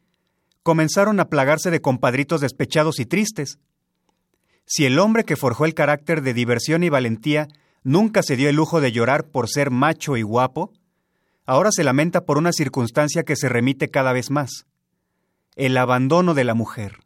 comenzaron 0.64 1.20
a 1.20 1.30
plagarse 1.30 1.70
de 1.70 1.82
compadritos 1.82 2.42
despechados 2.42 3.00
y 3.00 3.06
tristes. 3.06 3.60
Si 4.66 4.86
el 4.86 5.00
hombre 5.00 5.24
que 5.24 5.36
forjó 5.36 5.66
el 5.66 5.74
carácter 5.74 6.22
de 6.22 6.34
diversión 6.34 6.84
y 6.84 6.90
valentía 6.90 7.48
nunca 7.84 8.24
se 8.24 8.36
dio 8.36 8.50
el 8.50 8.56
lujo 8.56 8.82
de 8.82 8.92
llorar 8.92 9.26
por 9.26 9.50
ser 9.50 9.72
macho 9.72 10.18
y 10.18 10.22
guapo, 10.22 10.72
ahora 11.46 11.70
se 11.72 11.84
lamenta 11.84 12.26
por 12.26 12.38
una 12.38 12.54
circunstancia 12.54 13.24
que 13.24 13.36
se 13.36 13.50
remite 13.50 13.90
cada 13.90 14.14
vez 14.14 14.30
más, 14.32 14.66
el 15.56 15.78
abandono 15.78 16.34
de 16.34 16.44
la 16.44 16.54
mujer. 16.54 17.00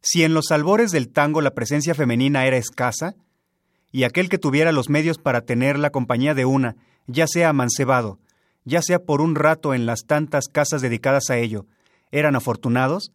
Si 0.00 0.22
en 0.22 0.34
los 0.34 0.50
albores 0.50 0.90
del 0.90 1.08
tango 1.08 1.40
la 1.40 1.54
presencia 1.54 1.94
femenina 1.94 2.46
era 2.46 2.56
escasa, 2.56 3.14
y 3.90 4.02
aquel 4.02 4.28
que 4.28 4.38
tuviera 4.38 4.72
los 4.72 4.90
medios 4.90 5.18
para 5.18 5.42
tener 5.42 5.78
la 5.78 5.90
compañía 5.90 6.34
de 6.34 6.44
una, 6.44 6.76
ya 7.06 7.26
sea 7.28 7.50
amancebado, 7.50 8.18
ya 8.64 8.82
sea 8.82 8.98
por 8.98 9.20
un 9.20 9.36
rato 9.36 9.72
en 9.72 9.86
las 9.86 10.00
tantas 10.06 10.48
casas 10.48 10.82
dedicadas 10.82 11.30
a 11.30 11.38
ello, 11.38 11.66
eran 12.10 12.34
afortunados? 12.34 13.12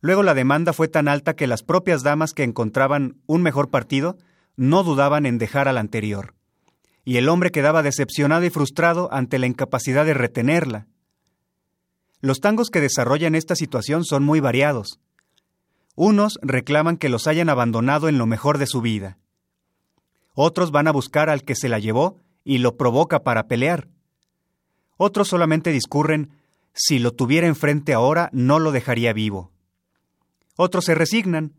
Luego 0.00 0.22
la 0.22 0.34
demanda 0.34 0.72
fue 0.72 0.88
tan 0.88 1.08
alta 1.08 1.34
que 1.34 1.46
las 1.46 1.62
propias 1.62 2.02
damas 2.02 2.32
que 2.32 2.44
encontraban 2.44 3.16
un 3.26 3.42
mejor 3.42 3.70
partido 3.70 4.16
no 4.56 4.82
dudaban 4.84 5.26
en 5.26 5.38
dejar 5.38 5.68
al 5.68 5.78
anterior. 5.78 6.34
y 7.08 7.16
el 7.16 7.30
hombre 7.30 7.50
quedaba 7.50 7.82
decepcionado 7.82 8.44
y 8.44 8.50
frustrado 8.50 9.08
ante 9.10 9.38
la 9.38 9.46
incapacidad 9.46 10.04
de 10.04 10.12
retenerla. 10.12 10.88
Los 12.20 12.40
tangos 12.40 12.68
que 12.68 12.82
desarrollan 12.82 13.34
esta 13.34 13.56
situación 13.56 14.04
son 14.04 14.24
muy 14.24 14.40
variados. 14.40 15.00
Unos 15.94 16.38
reclaman 16.42 16.98
que 16.98 17.08
los 17.08 17.26
hayan 17.26 17.48
abandonado 17.48 18.10
en 18.10 18.18
lo 18.18 18.26
mejor 18.26 18.58
de 18.58 18.66
su 18.66 18.82
vida. 18.82 19.16
Otros 20.34 20.70
van 20.70 20.86
a 20.86 20.92
buscar 20.92 21.30
al 21.30 21.44
que 21.44 21.54
se 21.54 21.70
la 21.70 21.78
llevó 21.78 22.18
y 22.44 22.58
lo 22.58 22.76
provoca 22.76 23.20
para 23.20 23.46
pelear. 23.46 23.88
Otros 24.98 25.28
solamente 25.28 25.72
discurren, 25.72 26.28
si 26.74 26.98
lo 26.98 27.12
tuviera 27.12 27.46
enfrente 27.46 27.94
ahora 27.94 28.28
no 28.34 28.58
lo 28.58 28.70
dejaría 28.70 29.14
vivo. 29.14 29.50
Otros 30.60 30.86
se 30.86 30.96
resignan, 30.96 31.52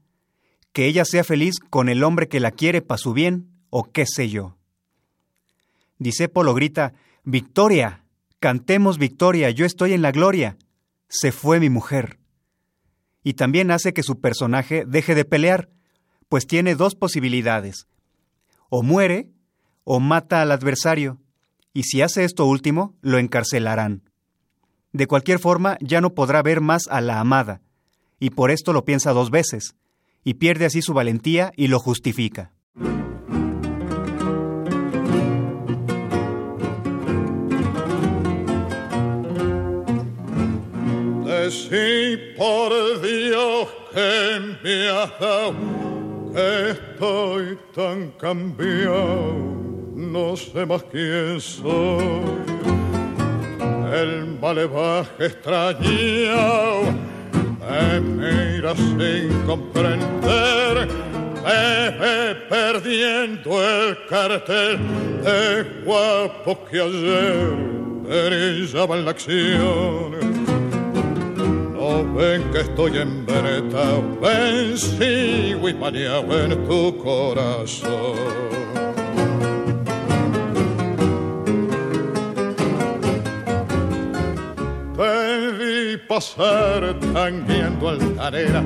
que 0.73 0.85
ella 0.85 1.05
sea 1.05 1.23
feliz 1.23 1.55
con 1.69 1.87
el 1.87 2.03
hombre 2.03 2.27
que 2.27 2.41
la 2.41 2.51
quiere 2.51 2.81
para 2.81 2.97
su 2.97 3.13
bien, 3.13 3.47
o 3.69 3.85
qué 3.85 4.05
sé 4.05 4.27
yo. 4.27 4.57
Disépolo 5.99 6.53
grita, 6.53 6.93
Victoria, 7.23 8.03
cantemos 8.41 8.97
victoria, 8.97 9.51
yo 9.51 9.65
estoy 9.65 9.93
en 9.93 10.01
la 10.01 10.11
gloria. 10.11 10.57
Se 11.07 11.31
fue 11.31 11.61
mi 11.61 11.69
mujer. 11.69 12.19
Y 13.23 13.35
también 13.35 13.71
hace 13.71 13.93
que 13.93 14.03
su 14.03 14.19
personaje 14.19 14.83
deje 14.85 15.15
de 15.15 15.23
pelear, 15.23 15.69
pues 16.27 16.45
tiene 16.45 16.75
dos 16.75 16.95
posibilidades. 16.95 17.87
O 18.67 18.83
muere, 18.83 19.29
o 19.85 20.01
mata 20.01 20.41
al 20.41 20.51
adversario, 20.51 21.21
y 21.71 21.83
si 21.83 22.01
hace 22.01 22.25
esto 22.25 22.45
último, 22.45 22.97
lo 23.01 23.17
encarcelarán. 23.17 24.03
De 24.91 25.07
cualquier 25.07 25.39
forma, 25.39 25.77
ya 25.79 26.01
no 26.01 26.13
podrá 26.13 26.41
ver 26.41 26.59
más 26.59 26.89
a 26.89 26.99
la 26.99 27.21
amada, 27.21 27.61
y 28.19 28.31
por 28.31 28.51
esto 28.51 28.73
lo 28.73 28.85
piensa 28.85 29.13
dos 29.13 29.31
veces, 29.31 29.75
y 30.23 30.35
pierde 30.35 30.65
así 30.65 30.81
su 30.81 30.93
valentía 30.93 31.51
y 31.55 31.67
lo 31.67 31.79
justifica. 31.79 32.53
Sí, 41.49 42.17
por 42.37 42.71
Dios 43.01 43.67
que 43.91 44.39
me 44.63 44.89
has 44.89 45.19
dado, 45.19 45.55
que 46.31 46.69
estoy 46.71 47.57
tan 47.73 48.11
cambiado, 48.11 49.33
no 49.95 50.35
sé 50.35 50.65
más 50.67 50.83
quién 50.91 51.41
soy. 51.41 52.43
El 53.91 54.39
malevaje 54.39 55.25
extrañado 55.25 56.81
me 57.69 57.99
mira 58.01 58.75
sin 58.75 59.43
comprender, 59.45 60.87
me 61.43 61.97
ve 61.99 62.35
perdiendo 62.49 63.63
el 63.63 63.97
cartel 64.07 64.79
de 65.23 65.83
guapo 65.85 66.65
que 66.65 66.81
ayer 66.81 67.69
brillaba 68.03 68.97
en 68.97 69.05
la 69.05 69.11
acción 69.11 70.19
ven 72.19 72.43
que 72.51 72.59
estoy 72.59 72.97
en 72.97 73.25
ven 73.25 74.19
vencido 74.21 75.69
y 75.69 75.73
maniado 75.73 76.43
en 76.43 76.67
tu 76.67 76.97
corazón. 76.97 78.68
Vi 86.09 86.15
pasar 86.15 86.95
tanguiendo 87.13 87.89
altanera 87.89 88.63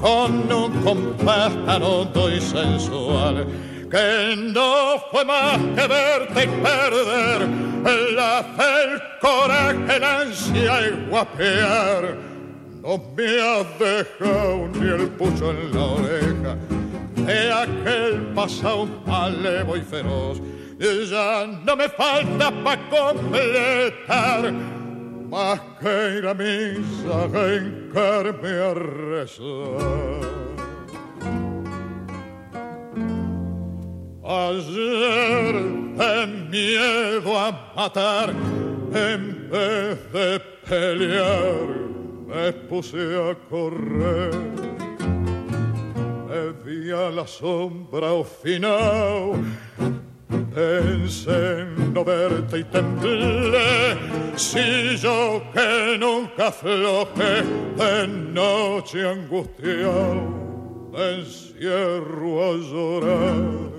con 0.00 0.52
un 0.52 0.82
compás 0.82 1.52
tan 1.66 1.82
hondo 1.82 2.30
y 2.30 2.40
sensual 2.40 3.46
que 3.90 4.36
no 4.36 4.98
fue 5.10 5.24
más 5.24 5.58
que 5.74 5.86
verte 5.86 6.44
y 6.44 6.48
perder 6.62 7.48
la 8.14 8.44
fe, 8.56 8.84
el 8.84 9.00
coraje, 9.20 10.00
la 10.00 10.20
ansia 10.20 10.88
y 10.88 11.10
guapear 11.10 12.16
no 12.82 12.98
me 13.16 13.40
has 13.40 13.78
dejado 13.78 14.68
ni 14.74 14.88
el 14.88 15.08
pucho 15.10 15.50
en 15.50 15.74
la 15.74 15.84
oreja 15.84 16.56
de 17.26 17.52
aquel 17.52 18.32
pasado 18.34 18.88
malevo 19.06 19.76
y 19.76 19.80
feroz. 19.82 20.40
Y 20.80 21.06
ya 21.06 21.46
no 21.66 21.76
me 21.76 21.88
falta 21.88 22.50
para 22.62 22.88
completar 22.88 24.54
más 25.28 25.60
que 25.80 26.18
ir 26.18 26.26
a 26.26 26.34
misa 26.34 27.24
a 27.32 27.54
encarme 27.54 28.48
a 28.48 28.74
rezar. 28.74 30.28
Ayer 34.24 35.54
de 35.96 36.26
miedo 36.50 37.38
a 37.38 37.72
matar 37.76 38.30
en 38.30 39.48
vez 39.50 40.12
de 40.12 40.40
pelear 40.68 41.78
me 42.26 42.52
puse 42.68 43.16
a 43.16 43.34
correr. 43.48 44.34
Me 46.28 46.52
vi 46.64 46.90
a 46.90 47.10
la 47.10 47.26
sombra 47.26 48.12
o 48.12 48.24
final. 48.24 49.32
Pensé 50.28 51.60
en 51.60 51.94
no 51.94 52.04
verte 52.04 52.58
y 52.58 52.64
temblé. 52.64 53.96
Si 54.36 54.96
yo 54.98 55.42
que 55.52 55.96
nunca 55.98 56.48
afloje 56.48 57.42
de 57.76 58.08
noche 58.08 59.08
angustiado, 59.08 60.20
me 60.92 61.20
encierro 61.20 62.44
a 62.44 62.56
llorar. 62.56 63.78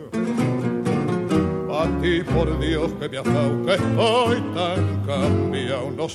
A 1.71 2.01
ti 2.01 2.23
por 2.23 2.59
Dios 2.59 2.91
que 2.99 3.09
me 3.09 3.21
que 3.65 3.73
estoy 3.75 4.41
tan 4.55 5.03
cambiado, 5.05 5.91
no 5.91 6.07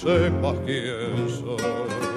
más 0.43 0.57
quién 0.67 1.29
soy. 1.29 2.14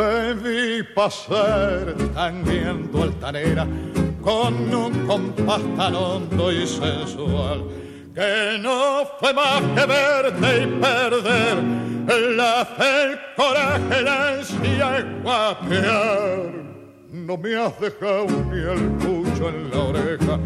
Te 0.00 0.32
vi 0.34 0.82
pasar 0.94 1.94
tanguiendo 2.14 3.02
altanera 3.02 3.66
con 4.22 4.54
un 4.74 5.06
compás 5.06 5.60
tan 5.76 5.94
hondo 5.94 6.50
y 6.50 6.66
sensual 6.66 7.64
que 8.14 8.58
no 8.60 9.04
fue 9.18 9.34
más 9.34 9.60
que 9.74 9.84
verte 9.86 10.62
y 10.62 10.66
perder 10.84 11.56
la 12.36 12.64
fe, 12.64 13.12
el 13.12 13.18
coraje, 13.36 14.02
la 14.02 14.28
ansia 14.28 15.00
y 15.00 15.22
guapear. 15.22 16.50
No 17.12 17.36
me 17.36 17.56
has 17.56 17.78
dejado 17.78 18.26
ni 18.50 18.60
el 18.74 18.82
pucho 19.02 19.48
en 19.50 19.70
la 19.70 19.80
oreja 19.90 20.38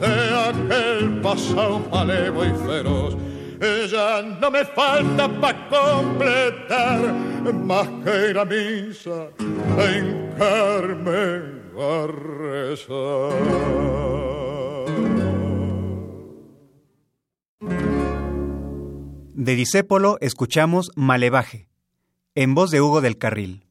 de 0.00 0.14
aquel 0.48 1.20
pasado 1.20 1.80
malevo 1.92 2.44
y 2.44 2.50
feroz 2.66 3.16
ya 3.90 4.22
no 4.40 4.50
me 4.50 4.64
falta 4.64 5.28
para 5.28 5.68
completar 5.68 7.14
más 7.70 7.86
que 8.02 8.34
misa 8.46 9.30
en 9.78 10.34
Carmen 10.36 11.62
a 11.78 12.08
De 19.34 19.54
Disépolo 19.54 20.18
escuchamos 20.20 20.90
Malevaje, 20.96 21.68
en 22.34 22.56
voz 22.56 22.72
de 22.72 22.80
Hugo 22.80 23.00
del 23.00 23.16
Carril. 23.18 23.64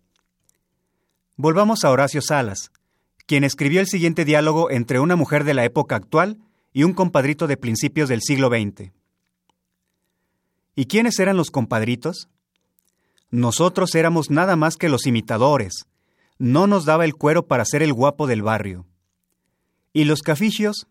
Volvamos 1.35 1.83
a 1.83 1.91
Horacio 1.91 2.21
Salas, 2.21 2.71
quien 3.25 3.43
escribió 3.43 3.81
el 3.81 3.87
siguiente 3.87 4.23
diálogo 4.23 4.71
entre 4.71 5.01
una 5.01 5.17
mujer 5.17 5.43
de 5.43 5.53
la 5.53 5.65
época 5.65 5.97
actual 5.97 6.37
y 6.71 6.83
un 6.83 6.93
compadrito 6.93 7.47
de 7.47 7.57
principios 7.57 8.07
del 8.07 8.21
siglo 8.21 8.47
XX. 8.47 8.93
¿Y 10.75 10.85
quiénes 10.85 11.19
eran 11.19 11.35
los 11.35 11.51
compadritos? 11.51 12.29
Nosotros 13.31 13.93
éramos 13.95 14.29
nada 14.29 14.55
más 14.55 14.75
que 14.75 14.89
los 14.89 15.05
imitadores. 15.05 15.85
No 16.37 16.67
nos 16.67 16.85
daba 16.85 17.05
el 17.05 17.15
cuero 17.15 17.45
para 17.45 17.65
ser 17.65 17.83
el 17.83 17.93
guapo 17.93 18.25
del 18.25 18.41
barrio. 18.41 18.85
¿Y 19.93 20.05
los 20.05 20.21
caficios? 20.21 20.87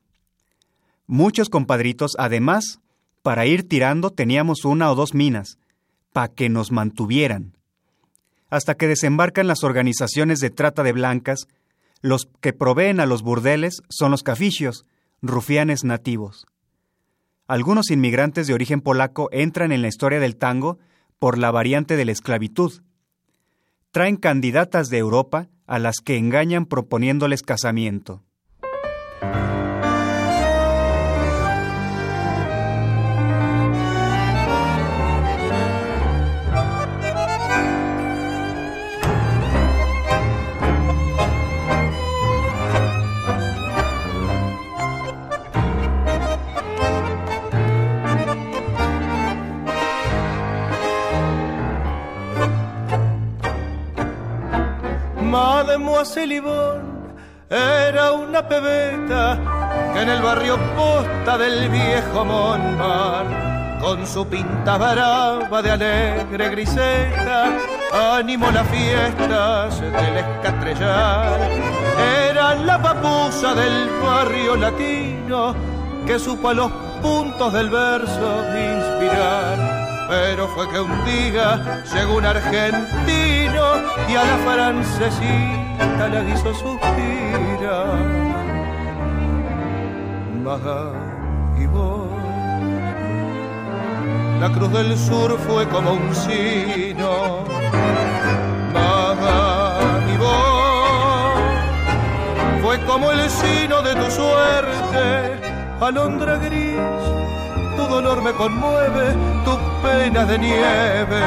Muchos 1.07 1.49
compadritos, 1.49 2.13
además, 2.19 2.81
para 3.23 3.47
ir 3.47 3.69
tirando 3.69 4.11
teníamos 4.11 4.65
una 4.65 4.91
o 4.91 4.95
dos 4.95 5.15
minas, 5.15 5.59
para 6.13 6.29
que 6.29 6.49
nos 6.49 6.71
mantuvieran. 6.71 7.57
Hasta 8.51 8.75
que 8.75 8.89
desembarcan 8.89 9.47
las 9.47 9.65
organizaciones 9.65 10.39
de 10.41 10.51
trata 10.51 10.83
de 10.83 10.93
blancas, 10.93 11.47
los 12.01 12.29
que 12.41 12.53
proveen 12.53 13.01
a 13.01 13.07
los 13.07 13.23
burdeles 13.23 13.83
son 13.89 14.13
los 14.13 14.23
caficios, 14.23 14.85
rufianes 15.23 15.85
nativos. 15.85 16.47
Algunos 17.47 17.91
inmigrantes 17.91 18.47
de 18.47 18.55
origen 18.55 18.81
polaco 18.81 19.29
entran 19.33 19.73
en 19.73 19.83
la 19.83 19.89
historia 19.89 20.21
del 20.21 20.37
tango 20.37 20.79
por 21.19 21.39
la 21.39 21.51
variante 21.51 21.97
de 21.97 22.05
la 22.05 22.13
esclavitud. 22.13 22.83
Traen 23.91 24.17
candidatas 24.17 24.91
de 24.91 24.99
Europa 24.99 25.49
a 25.67 25.79
las 25.79 25.97
que 26.05 26.17
engañan 26.17 26.67
proponiéndoles 26.67 27.43
casamiento. 27.43 28.23
Moacelibón 55.29 57.13
era 57.51 58.13
una 58.13 58.49
pebeta 58.49 59.39
que 59.93 60.01
en 60.01 60.09
el 60.09 60.23
barrio 60.23 60.57
posta 60.75 61.37
del 61.37 61.69
viejo 61.69 62.25
Monmar, 62.25 63.79
con 63.81 64.07
su 64.07 64.27
pinta 64.27 64.79
brava 64.79 65.61
de 65.61 65.71
alegre 65.71 66.49
griseta, 66.49 67.53
animó 68.17 68.51
las 68.51 68.67
fiestas 68.69 69.81
del 69.81 70.17
escatrellar. 70.17 71.39
Era 72.31 72.55
la 72.55 72.81
papusa 72.81 73.55
del 73.55 73.89
barrio 74.03 74.57
latino 74.57 75.55
que 76.07 76.19
supo 76.19 76.49
a 76.49 76.55
los 76.55 76.71
puntos 77.03 77.53
del 77.53 77.69
verso 77.69 78.45
inspirar 78.49 79.68
pero 80.09 80.49
fue 80.49 80.69
que 80.71 80.81
un 80.81 81.05
día 81.05 81.85
llegó 81.93 82.17
un 82.17 82.25
argentino 82.25 83.65
y 84.09 84.15
a 84.17 84.25
la 84.25 84.39
francesita 84.39 86.09
la 86.09 86.23
hizo 86.31 86.55
suspirar. 86.55 87.99
Maga 90.43 90.93
y 91.59 91.67
vos, 91.67 92.09
la 94.41 94.51
cruz 94.51 94.73
del 94.73 94.97
sur 94.97 95.39
fue 95.47 95.69
como 95.69 95.93
un 95.93 96.15
sino. 96.15 97.45
Maga 98.73 99.79
y 100.15 100.17
vos, 100.17 101.43
fue 102.63 102.81
como 102.87 103.13
el 103.13 103.29
sino 103.29 103.83
de 103.83 103.95
tu 103.95 104.11
suerte, 104.11 105.41
alondra 105.81 106.37
gris 106.37 106.79
tu 107.79 107.87
dolor 107.87 108.21
me 108.23 108.33
conmueve, 108.33 109.15
tu 109.79 109.87
pena 109.87 110.25
de 110.25 110.39
nieve. 110.39 111.23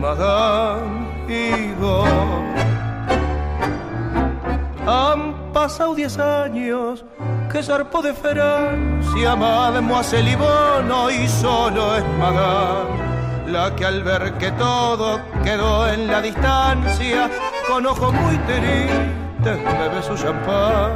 Madame 0.00 1.06
Ivo. 1.28 2.04
Han 4.86 5.52
pasado 5.52 5.94
diez 5.94 6.18
años 6.18 7.04
que 7.50 7.62
zarpó 7.62 8.02
de 8.02 8.12
Francia, 8.12 9.36
Mademoiselle 9.36 10.32
Yvonne 10.32 11.24
y 11.24 11.28
solo 11.28 11.96
es 11.96 12.04
Madame 12.18 13.12
la 13.52 13.74
que 13.76 13.84
al 13.84 14.02
ver 14.02 14.32
que 14.38 14.50
todo 14.52 15.20
quedó 15.44 15.86
en 15.88 16.06
la 16.06 16.22
distancia, 16.22 17.30
con 17.68 17.84
ojos 17.84 18.12
muy 18.14 18.36
tristes 18.38 19.58
bebe 19.78 20.02
su 20.02 20.16
champán. 20.16 20.92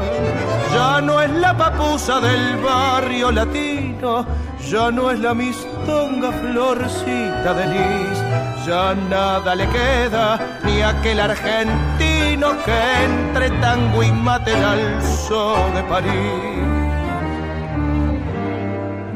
Ya 0.73 1.01
no 1.03 1.21
es 1.21 1.31
la 1.31 1.55
papusa 1.57 2.21
del 2.21 2.57
barrio 2.57 3.31
latino, 3.31 3.76
ya 4.01 4.91
no 4.91 5.11
es 5.11 5.19
la 5.21 5.35
mistonga 5.35 6.31
florcita 6.33 7.55
de 7.55 7.67
lis, 7.67 8.19
ya 8.67 8.95
nada 9.09 9.55
le 9.55 9.67
queda 9.69 10.39
ni 10.65 10.83
aquel 10.83 11.21
argentino 11.21 12.49
que 12.65 13.05
entre 13.05 13.51
tango 13.61 14.03
y 14.03 14.13
mate 14.13 14.53
al 14.55 15.03
sol 15.03 15.73
de 15.75 15.83
París. 15.85 16.67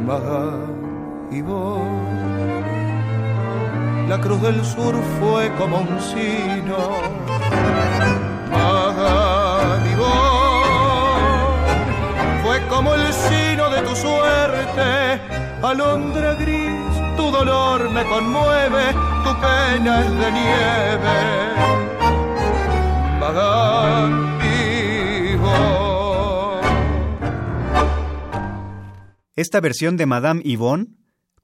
Maga 0.07 0.47
y 1.31 1.43
vos, 1.43 1.81
la 4.09 4.21
cruz 4.21 4.41
del 4.43 4.65
sur 4.65 4.95
fue 5.21 5.51
como 5.59 5.79
un 5.79 6.01
sino 6.01 7.30
alondra 15.71 16.35
gris, 16.35 16.95
tu 17.17 17.31
dolor 17.31 17.91
me 17.91 18.05
conmueve, 18.05 18.93
tu 19.25 19.33
pena 19.41 20.01
es 20.05 20.11
de 20.11 20.33
nieve. 20.33 21.19
Madame 23.21 24.31
Esta 29.37 29.61
versión 29.61 29.97
de 29.97 30.05
Madame 30.05 30.43
Yvonne, 30.45 30.89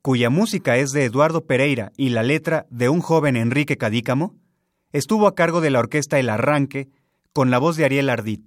cuya 0.02 0.28
música 0.28 0.76
es 0.76 0.90
de 0.90 1.04
Eduardo 1.04 1.46
Pereira 1.46 1.92
y 1.96 2.10
la 2.10 2.22
letra 2.22 2.66
de 2.68 2.90
un 2.90 3.00
joven 3.00 3.36
Enrique 3.36 3.78
Cadícamo, 3.78 4.34
estuvo 4.92 5.26
a 5.26 5.34
cargo 5.34 5.62
de 5.62 5.70
la 5.70 5.78
orquesta 5.78 6.18
El 6.18 6.28
Arranque 6.28 6.90
con 7.32 7.50
la 7.50 7.56
voz 7.58 7.76
de 7.76 7.86
Ariel 7.86 8.10
Ardit. 8.10 8.42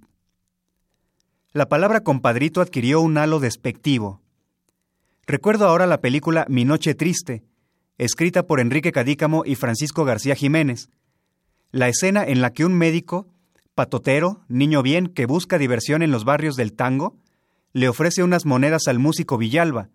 La 1.52 1.68
palabra 1.68 2.04
compadrito 2.04 2.60
adquirió 2.60 3.00
un 3.00 3.18
halo 3.18 3.40
despectivo. 3.40 4.20
Recuerdo 5.30 5.68
ahora 5.68 5.86
la 5.86 6.00
película 6.00 6.44
Mi 6.48 6.64
Noche 6.64 6.96
Triste, 6.96 7.44
escrita 7.98 8.48
por 8.48 8.58
Enrique 8.58 8.90
Cadícamo 8.90 9.44
y 9.46 9.54
Francisco 9.54 10.04
García 10.04 10.34
Jiménez, 10.34 10.90
la 11.70 11.86
escena 11.86 12.24
en 12.24 12.40
la 12.40 12.50
que 12.50 12.64
un 12.64 12.74
médico, 12.74 13.28
patotero, 13.76 14.40
niño 14.48 14.82
bien 14.82 15.06
que 15.06 15.26
busca 15.26 15.56
diversión 15.56 16.02
en 16.02 16.10
los 16.10 16.24
barrios 16.24 16.56
del 16.56 16.72
tango, 16.72 17.16
le 17.72 17.88
ofrece 17.88 18.24
unas 18.24 18.44
monedas 18.44 18.88
al 18.88 18.98
músico 18.98 19.38
Villalba, 19.38 19.88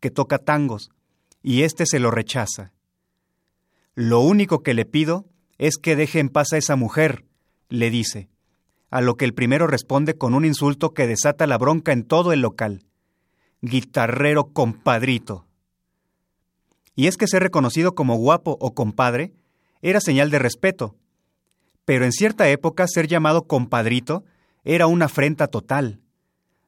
que 0.00 0.10
toca 0.10 0.38
tangos, 0.38 0.90
y 1.44 1.62
éste 1.62 1.86
se 1.86 2.00
lo 2.00 2.10
rechaza. 2.10 2.72
Lo 3.94 4.18
único 4.18 4.64
que 4.64 4.74
le 4.74 4.84
pido 4.84 5.26
es 5.58 5.76
que 5.76 5.94
deje 5.94 6.18
en 6.18 6.28
paz 6.28 6.52
a 6.54 6.58
esa 6.58 6.74
mujer, 6.74 7.24
le 7.68 7.88
dice 7.88 8.30
a 8.90 9.00
lo 9.00 9.16
que 9.16 9.26
el 9.26 9.32
primero 9.32 9.68
responde 9.68 10.18
con 10.18 10.34
un 10.34 10.44
insulto 10.44 10.92
que 10.92 11.06
desata 11.06 11.46
la 11.46 11.56
bronca 11.56 11.92
en 11.92 12.02
todo 12.02 12.32
el 12.32 12.40
local. 12.40 12.82
Guitarrero 13.64 14.52
compadrito. 14.52 15.46
Y 16.96 17.06
es 17.06 17.16
que 17.16 17.28
ser 17.28 17.44
reconocido 17.44 17.94
como 17.94 18.16
guapo 18.16 18.58
o 18.60 18.74
compadre 18.74 19.34
era 19.82 20.00
señal 20.00 20.30
de 20.32 20.40
respeto, 20.40 20.96
pero 21.84 22.04
en 22.04 22.10
cierta 22.10 22.48
época 22.48 22.88
ser 22.88 23.06
llamado 23.06 23.46
compadrito 23.46 24.24
era 24.64 24.88
una 24.88 25.04
afrenta 25.04 25.46
total, 25.46 26.00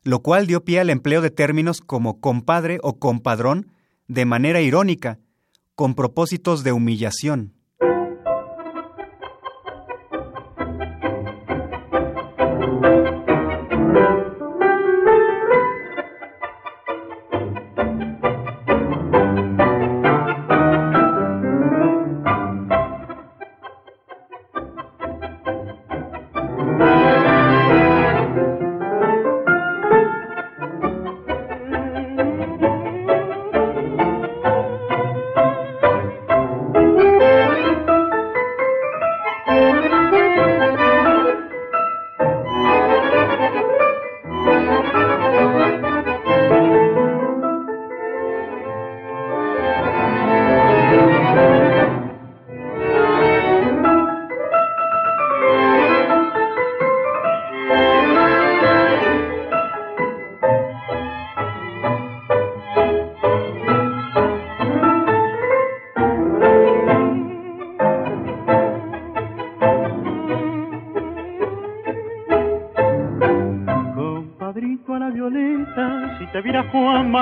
lo 0.05 0.21
cual 0.21 0.47
dio 0.47 0.65
pie 0.65 0.79
al 0.79 0.89
empleo 0.89 1.21
de 1.21 1.31
términos 1.31 1.81
como 1.81 2.21
compadre 2.21 2.79
o 2.83 3.01
compadrón 3.01 3.73
de 4.07 4.25
manera 4.25 4.61
irónica, 4.61 5.19
con 5.75 5.97
propósitos 5.97 6.63
de 6.63 6.71
humillación. 6.71 7.55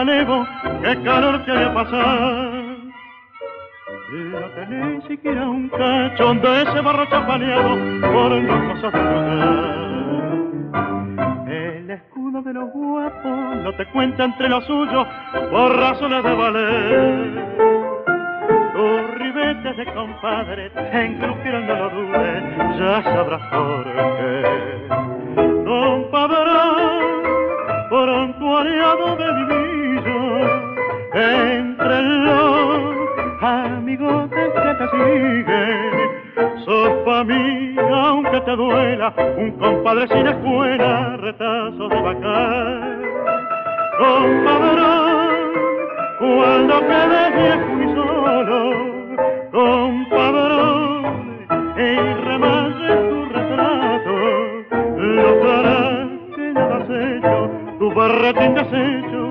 Qué 0.04 1.02
calor 1.04 1.44
te 1.44 1.52
haya 1.52 1.74
pasado. 1.74 2.50
No 4.12 4.40
tenés 4.54 5.04
siquiera 5.04 5.48
un 5.48 5.68
cachón 5.68 6.40
de 6.40 6.62
ese 6.62 6.80
barro 6.80 7.06
chapaneado 7.06 7.76
por 8.12 8.32
no 8.32 8.74
cosas 8.74 8.94
El 11.48 11.90
escudo 11.90 12.42
de 12.42 12.52
los 12.52 12.70
guapos 12.70 13.56
no 13.62 13.72
te 13.76 13.86
cuenta 13.86 14.24
entre 14.24 14.48
los 14.48 14.64
suyos 14.66 15.06
por 15.50 15.76
razones 15.76 16.24
de 16.24 16.34
valer. 16.34 17.42
Ribetes 19.16 19.76
de 19.76 19.86
compadre 19.94 20.70
te 20.70 21.04
engrupieron, 21.04 21.66
no 21.66 21.74
lo 21.74 21.90
dudes, 21.90 22.42
ya 22.78 23.02
sabrás 23.02 23.42
por 23.50 23.84
qué. 23.84 24.86
Don 25.64 26.10
Padrón, 26.10 26.92
aliado 28.56 29.16
de 29.16 29.32
mi 29.32 29.71
entre 31.14 32.02
los 32.02 33.42
amigos 33.42 34.30
que 34.30 34.74
te 34.74 34.88
siguen, 34.90 36.64
sos 36.64 36.90
pa' 37.04 37.24
mí 37.24 37.76
te 38.44 38.56
duela, 38.56 39.12
un 39.36 39.50
compadre 39.52 40.08
sin 40.08 40.26
escuela, 40.26 41.16
retazo 41.18 41.88
de 41.88 42.00
vacar. 42.00 42.98
Compadrón, 43.98 45.30
cuando 46.18 46.80
quede 46.80 47.30
viejo 47.36 47.82
y 47.82 47.94
solo, 47.94 48.58
compadrón, 49.52 51.04
y 51.76 52.14
remase 52.24 52.96
tu 53.10 53.24
retrato, 53.26 54.14
lograrás 54.96 56.08
que 56.34 56.52
nada 56.52 56.76
has 56.76 56.90
hecho, 56.90 57.50
tu 57.78 57.94
barretín 57.94 58.54
deshecho 58.54 59.21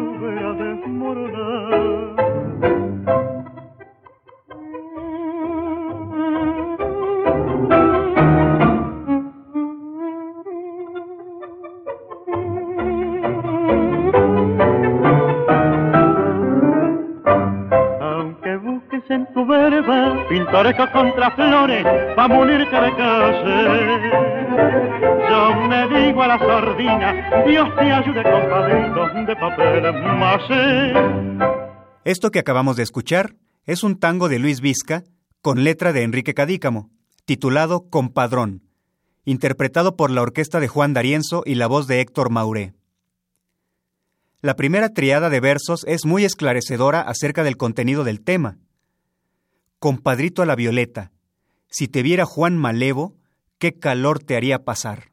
Yo 25.30 25.56
me 25.68 25.88
digo 25.88 26.22
a 26.22 26.28
la 26.28 26.38
sardina, 26.38 27.44
Dios 27.48 27.68
te 27.76 27.92
ayude 27.92 28.24
de 29.26 29.36
papel. 29.36 29.84
Esto 32.04 32.30
que 32.32 32.40
acabamos 32.40 32.76
de 32.76 32.84
escuchar 32.84 33.36
es 33.66 33.84
un 33.84 34.00
tango 34.00 34.30
de 34.30 34.40
Luis 34.40 34.62
Vizca 34.62 35.04
con 35.42 35.64
letra 35.64 35.94
de 35.94 36.04
Enrique 36.04 36.34
Cadícamo, 36.34 36.92
titulado 37.26 37.90
Compadrón, 37.90 38.62
interpretado 39.26 39.96
por 39.96 40.12
la 40.12 40.22
orquesta 40.22 40.60
de 40.60 40.68
Juan 40.68 40.94
D'Arienzo 40.94 41.44
y 41.46 41.56
la 41.56 41.68
voz 41.68 41.88
de 41.88 42.02
Héctor 42.02 42.30
Mauré. 42.30 42.74
La 44.42 44.56
primera 44.56 44.90
triada 44.90 45.30
de 45.30 45.40
versos 45.40 45.84
es 45.88 46.06
muy 46.06 46.26
esclarecedora 46.26 47.02
acerca 47.02 47.44
del 47.44 47.58
contenido 47.58 48.04
del 48.04 48.22
tema. 48.22 48.58
Compadrito 49.82 50.44
a 50.44 50.46
la 50.46 50.56
violeta, 50.56 51.12
si 51.68 51.88
te 51.88 52.04
viera 52.04 52.24
Juan 52.24 52.56
Malevo, 52.56 53.16
qué 53.58 53.74
calor 53.74 54.20
te 54.20 54.36
haría 54.36 54.64
pasar. 54.64 55.10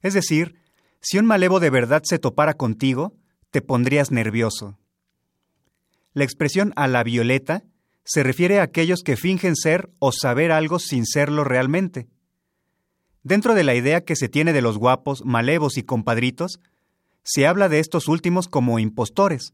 Es 0.00 0.14
decir, 0.14 0.54
si 1.00 1.18
un 1.18 1.26
malevo 1.26 1.58
de 1.58 1.68
verdad 1.68 2.02
se 2.04 2.20
topara 2.20 2.54
contigo, 2.54 3.16
te 3.50 3.60
pondrías 3.60 4.12
nervioso. 4.12 4.78
La 6.12 6.22
expresión 6.22 6.72
a 6.76 6.86
la 6.86 7.02
violeta 7.02 7.64
se 8.04 8.22
refiere 8.22 8.60
a 8.60 8.62
aquellos 8.62 9.02
que 9.02 9.16
fingen 9.16 9.56
ser 9.56 9.90
o 9.98 10.12
saber 10.12 10.52
algo 10.52 10.78
sin 10.78 11.04
serlo 11.04 11.42
realmente. 11.42 12.06
Dentro 13.24 13.56
de 13.56 13.64
la 13.64 13.74
idea 13.74 14.04
que 14.04 14.14
se 14.14 14.28
tiene 14.28 14.52
de 14.52 14.62
los 14.62 14.78
guapos, 14.78 15.24
malevos 15.24 15.78
y 15.78 15.82
compadritos, 15.82 16.60
se 17.24 17.48
habla 17.48 17.68
de 17.68 17.80
estos 17.80 18.06
últimos 18.06 18.46
como 18.46 18.78
impostores, 18.78 19.52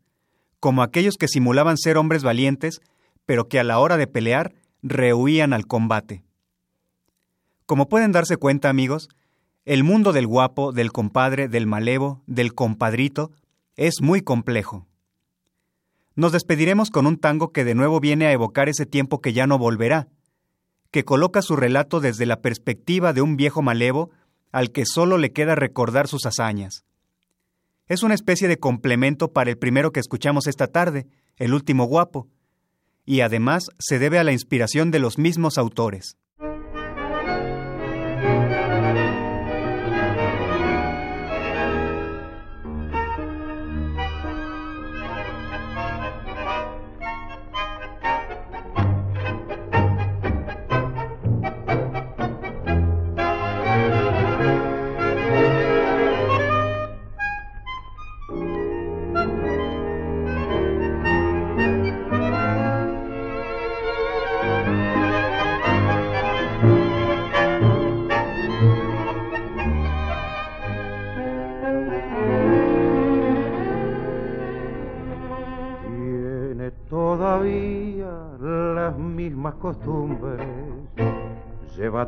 como 0.60 0.82
aquellos 0.82 1.16
que 1.16 1.26
simulaban 1.26 1.78
ser 1.78 1.96
hombres 1.96 2.22
valientes, 2.22 2.82
pero 3.26 3.48
que 3.48 3.58
a 3.58 3.64
la 3.64 3.78
hora 3.78 3.96
de 3.96 4.06
pelear 4.06 4.54
rehuían 4.82 5.52
al 5.52 5.66
combate. 5.66 6.22
Como 7.66 7.88
pueden 7.88 8.12
darse 8.12 8.36
cuenta, 8.36 8.68
amigos, 8.68 9.08
el 9.64 9.82
mundo 9.82 10.12
del 10.12 10.26
guapo, 10.26 10.72
del 10.72 10.92
compadre, 10.92 11.48
del 11.48 11.66
malevo, 11.66 12.22
del 12.26 12.54
compadrito, 12.54 13.30
es 13.76 14.02
muy 14.02 14.20
complejo. 14.20 14.86
Nos 16.14 16.32
despediremos 16.32 16.90
con 16.90 17.06
un 17.06 17.18
tango 17.18 17.50
que 17.50 17.64
de 17.64 17.74
nuevo 17.74 17.98
viene 17.98 18.26
a 18.26 18.32
evocar 18.32 18.68
ese 18.68 18.86
tiempo 18.86 19.20
que 19.20 19.32
ya 19.32 19.46
no 19.46 19.58
volverá, 19.58 20.08
que 20.90 21.04
coloca 21.04 21.42
su 21.42 21.56
relato 21.56 22.00
desde 22.00 22.26
la 22.26 22.40
perspectiva 22.40 23.12
de 23.12 23.22
un 23.22 23.36
viejo 23.36 23.62
malevo 23.62 24.10
al 24.52 24.70
que 24.70 24.84
solo 24.86 25.18
le 25.18 25.32
queda 25.32 25.56
recordar 25.56 26.06
sus 26.06 26.26
hazañas. 26.26 26.84
Es 27.88 28.02
una 28.02 28.14
especie 28.14 28.46
de 28.46 28.58
complemento 28.58 29.32
para 29.32 29.50
el 29.50 29.58
primero 29.58 29.90
que 29.92 30.00
escuchamos 30.00 30.46
esta 30.46 30.68
tarde, 30.68 31.06
El 31.36 31.52
último 31.52 31.86
guapo, 31.86 32.28
y 33.04 33.20
además 33.20 33.70
se 33.78 33.98
debe 33.98 34.18
a 34.18 34.24
la 34.24 34.32
inspiración 34.32 34.90
de 34.90 34.98
los 34.98 35.18
mismos 35.18 35.58
autores. 35.58 36.16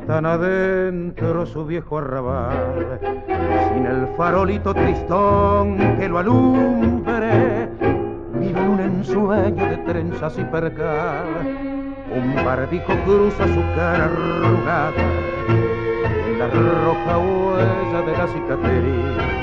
Tan 0.07 0.25
adentro 0.25 1.45
su 1.45 1.65
viejo 1.65 1.97
arrabal, 1.97 2.99
sin 3.73 3.85
el 3.85 4.07
farolito 4.15 4.73
tristón 4.73 5.77
que 5.99 6.07
lo 6.07 6.19
alumbre. 6.19 7.69
Vive 8.39 8.69
un 8.69 8.79
ensueño 8.79 9.65
de 9.65 9.77
trenzas 9.77 10.37
y 10.39 10.45
percal. 10.45 11.25
Un 12.15 12.35
barbijo 12.35 12.93
cruza 13.05 13.47
su 13.47 13.61
cara 13.75 14.05
arrugada, 14.05 14.91
en 16.25 16.39
la 16.39 16.47
roja 16.47 17.17
huella 17.17 18.01
de 18.05 18.17
la 18.17 18.27
cicatriz 18.27 19.37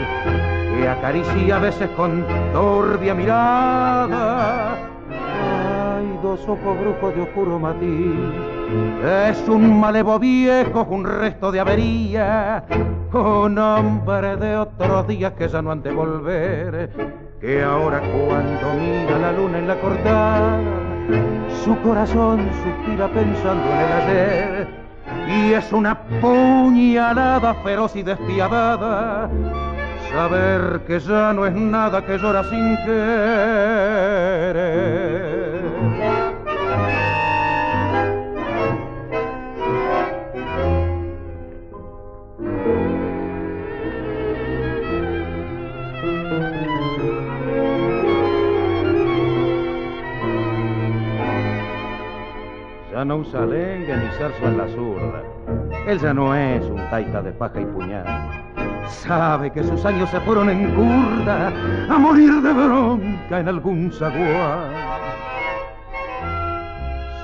que 0.79 0.89
acaricia 0.89 1.57
a 1.57 1.59
veces 1.59 1.91
con 1.91 2.25
turbia 2.55 3.15
mirada. 3.15 4.73
Hay 5.97 6.19
dos 6.23 6.41
ojos 6.49 6.81
brujos 6.81 7.15
de 7.15 7.21
oscuro 7.21 7.59
matiz, 7.59 8.54
es 9.29 9.49
un 9.49 9.81
malevo 9.81 10.19
viejo, 10.19 10.87
un 10.91 11.05
resto 11.05 11.53
de 11.53 11.61
avería, 11.61 12.65
un 13.13 13.59
hombre 13.59 14.37
de 14.37 14.57
otros 14.57 15.07
días 15.07 15.33
que 15.33 15.49
ya 15.49 15.63
no 15.63 15.71
han 15.71 15.83
de 15.83 15.93
volver, 15.93 16.91
que 17.41 17.63
ahora 17.63 18.01
cuando 18.01 18.75
mira 18.75 19.19
la 19.19 19.33
luna 19.33 19.59
en 19.59 19.69
la 19.69 19.81
cortada, 19.81 20.59
su 21.65 21.79
corazón 21.81 22.49
suspira 22.63 23.09
pensando 23.09 23.65
en 23.65 23.81
el 23.81 23.93
ayer. 23.93 24.85
Y 25.29 25.53
es 25.53 25.73
una 25.73 25.99
puñalada 26.21 27.55
feroz 27.63 27.97
y 27.97 28.03
despiadada 28.03 29.31
saber 30.15 30.83
que 30.87 31.01
ya 31.01 31.33
no 31.33 31.45
es 31.47 31.55
nada 31.55 32.05
que 32.05 32.19
llora 32.19 32.45
sin 32.45 32.77
querer. 32.85 32.95
Ya 53.05 53.09
no 53.09 53.17
usa 53.17 53.45
lenga 53.45 53.97
ni 53.99 54.09
zarzo 54.17 54.47
en 54.47 54.57
la 54.57 54.67
zurda. 54.67 55.23
Él 55.87 55.99
ya 55.99 56.15
no 56.15 56.35
es 56.35 56.65
un 56.65 56.79
taita 56.89 57.21
de 57.21 57.33
paja 57.33 57.61
y 57.61 57.67
puñal. 57.67 58.07
Sabe 58.87 59.53
que 59.53 59.63
sus 59.63 59.85
años 59.85 60.09
se 60.09 60.19
fueron 60.21 60.49
en 60.49 60.75
curda 60.75 61.53
a 61.91 61.99
morir 61.99 62.41
de 62.41 62.51
bronca 62.51 63.41
en 63.41 63.49
algún 63.49 63.93
zaguán. 63.93 64.73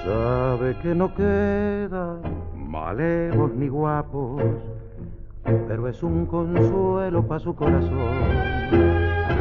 Sabe 0.05 0.77
que 0.83 0.95
no 0.95 1.15
quedan 1.15 2.21
malevos 2.55 3.51
ni 3.55 3.69
guapos, 3.69 4.43
pero 5.67 5.89
es 5.89 6.03
un 6.03 6.27
consuelo 6.27 7.27
para 7.27 7.41
su 7.41 7.55
corazón. 7.55 8.21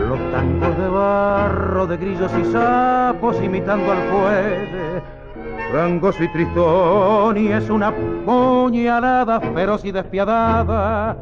Los 0.08 0.32
tangos 0.32 0.78
de 0.78 0.88
barro, 0.88 1.86
de 1.86 1.98
grillos 1.98 2.32
y 2.40 2.46
sapos 2.46 3.44
imitando 3.44 3.92
al 3.92 3.98
fuelle, 4.04 5.19
rangoso 5.72 6.24
y 6.24 7.40
y 7.40 7.48
es 7.52 7.70
una 7.70 7.94
puñalada 8.26 9.40
feroz 9.40 9.86
y 9.86 9.92
despiadada 9.92 11.18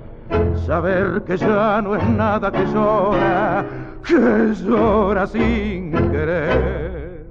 saber 0.66 1.24
que 1.26 1.38
ya 1.38 1.82
no 1.82 1.96
es 1.96 2.10
nada 2.10 2.52
que 2.52 2.66
llora, 2.66 3.66
que 4.06 4.54
llora 4.64 5.28
sin 5.28 5.92
querer. 5.92 7.26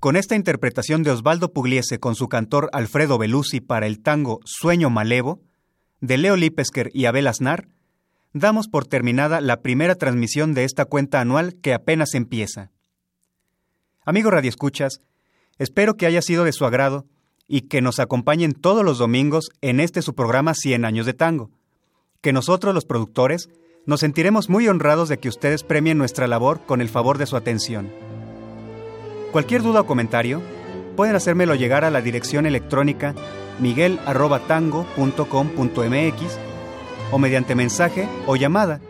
con 0.00 0.16
esta 0.16 0.36
interpretación 0.36 1.02
de 1.02 1.10
Osvaldo 1.10 1.52
Pugliese 1.52 1.98
con 1.98 2.14
su 2.14 2.28
cantor 2.28 2.68
Alfredo 2.72 3.16
Belusi 3.16 3.60
para 3.60 3.86
el 3.86 4.02
tango 4.02 4.40
Sueño 4.44 4.90
Malevo, 4.90 5.40
de 6.02 6.18
Leo 6.18 6.36
Lipesker 6.36 6.90
y 6.92 7.06
Abel 7.06 7.26
Aznar, 7.26 7.68
damos 8.34 8.68
por 8.68 8.86
terminada 8.86 9.40
la 9.40 9.62
primera 9.62 9.94
transmisión 9.94 10.52
de 10.52 10.64
esta 10.64 10.84
cuenta 10.84 11.22
anual 11.22 11.54
que 11.62 11.72
apenas 11.72 12.12
empieza. 12.12 12.70
Amigo 14.04 14.30
Radio 14.30 14.50
Escuchas, 14.50 15.00
espero 15.58 15.94
que 15.94 16.06
haya 16.06 16.22
sido 16.22 16.44
de 16.44 16.52
su 16.52 16.64
agrado 16.64 17.06
y 17.46 17.62
que 17.62 17.82
nos 17.82 18.00
acompañen 18.00 18.52
todos 18.52 18.84
los 18.84 18.98
domingos 18.98 19.50
en 19.60 19.80
este 19.80 20.02
su 20.02 20.14
programa 20.14 20.54
100 20.54 20.84
años 20.84 21.06
de 21.06 21.14
tango, 21.14 21.50
que 22.20 22.32
nosotros 22.32 22.74
los 22.74 22.84
productores 22.84 23.48
nos 23.86 24.00
sentiremos 24.00 24.48
muy 24.48 24.66
honrados 24.68 25.08
de 25.08 25.18
que 25.18 25.28
ustedes 25.28 25.62
premien 25.62 25.98
nuestra 25.98 26.26
labor 26.26 26.64
con 26.64 26.80
el 26.80 26.88
favor 26.88 27.18
de 27.18 27.26
su 27.26 27.36
atención. 27.36 27.92
Cualquier 29.30 29.62
duda 29.62 29.82
o 29.82 29.86
comentario, 29.86 30.40
pueden 30.96 31.16
hacérmelo 31.16 31.54
llegar 31.54 31.84
a 31.84 31.90
la 31.90 32.00
dirección 32.00 32.46
electrónica 32.46 33.14
miguel.tango.com.mx 33.58 36.38
o 37.10 37.18
mediante 37.18 37.54
mensaje 37.54 38.08
o 38.26 38.36
llamada 38.36 38.80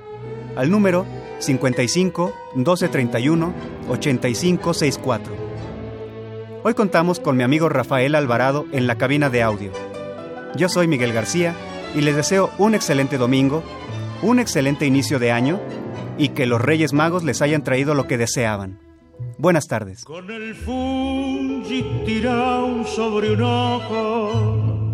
al 0.56 0.70
número 0.70 1.04
55 1.40 2.32
1231 2.54 3.52
8564. 3.88 5.43
Hoy 6.66 6.72
contamos 6.72 7.20
con 7.20 7.36
mi 7.36 7.42
amigo 7.42 7.68
Rafael 7.68 8.14
Alvarado 8.14 8.64
en 8.72 8.86
la 8.86 8.96
cabina 8.96 9.28
de 9.28 9.42
audio. 9.42 9.70
Yo 10.56 10.70
soy 10.70 10.88
Miguel 10.88 11.12
García 11.12 11.54
y 11.94 12.00
les 12.00 12.16
deseo 12.16 12.50
un 12.56 12.74
excelente 12.74 13.18
domingo, 13.18 13.62
un 14.22 14.38
excelente 14.38 14.86
inicio 14.86 15.18
de 15.18 15.30
año 15.30 15.60
y 16.16 16.30
que 16.30 16.46
los 16.46 16.62
Reyes 16.62 16.94
Magos 16.94 17.22
les 17.22 17.42
hayan 17.42 17.64
traído 17.64 17.92
lo 17.92 18.06
que 18.06 18.16
deseaban. 18.16 18.80
Buenas 19.36 19.66
tardes. 19.66 20.06
Con 20.06 20.30
el 20.30 20.54
fungi 20.54 21.82
tirado 22.06 22.86
sobre 22.86 23.34
un 23.34 23.42
ojo 23.42 24.92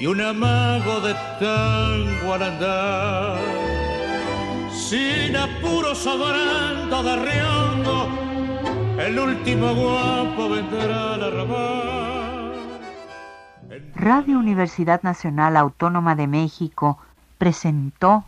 y 0.00 0.06
un 0.06 0.22
amago 0.22 1.00
de 1.00 1.12
tango 1.38 2.32
al 2.32 2.42
andar. 2.44 3.38
Sin 4.72 5.36
apuros 5.36 6.06
adorando 6.06 7.02
de 7.02 7.16
el 8.98 9.18
último 9.18 9.74
guapo 9.74 10.48
vendrá 10.50 11.14
a 11.14 11.16
la 11.16 11.30
robar. 11.30 12.54
Radio 13.94 14.38
Universidad 14.38 15.02
Nacional 15.02 15.56
Autónoma 15.56 16.14
de 16.14 16.26
México 16.26 16.98
presentó 17.38 18.24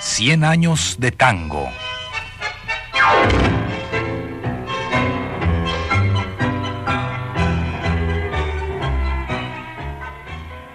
Cien 0.00 0.44
años 0.44 0.96
de 0.98 1.12
tango. 1.12 1.66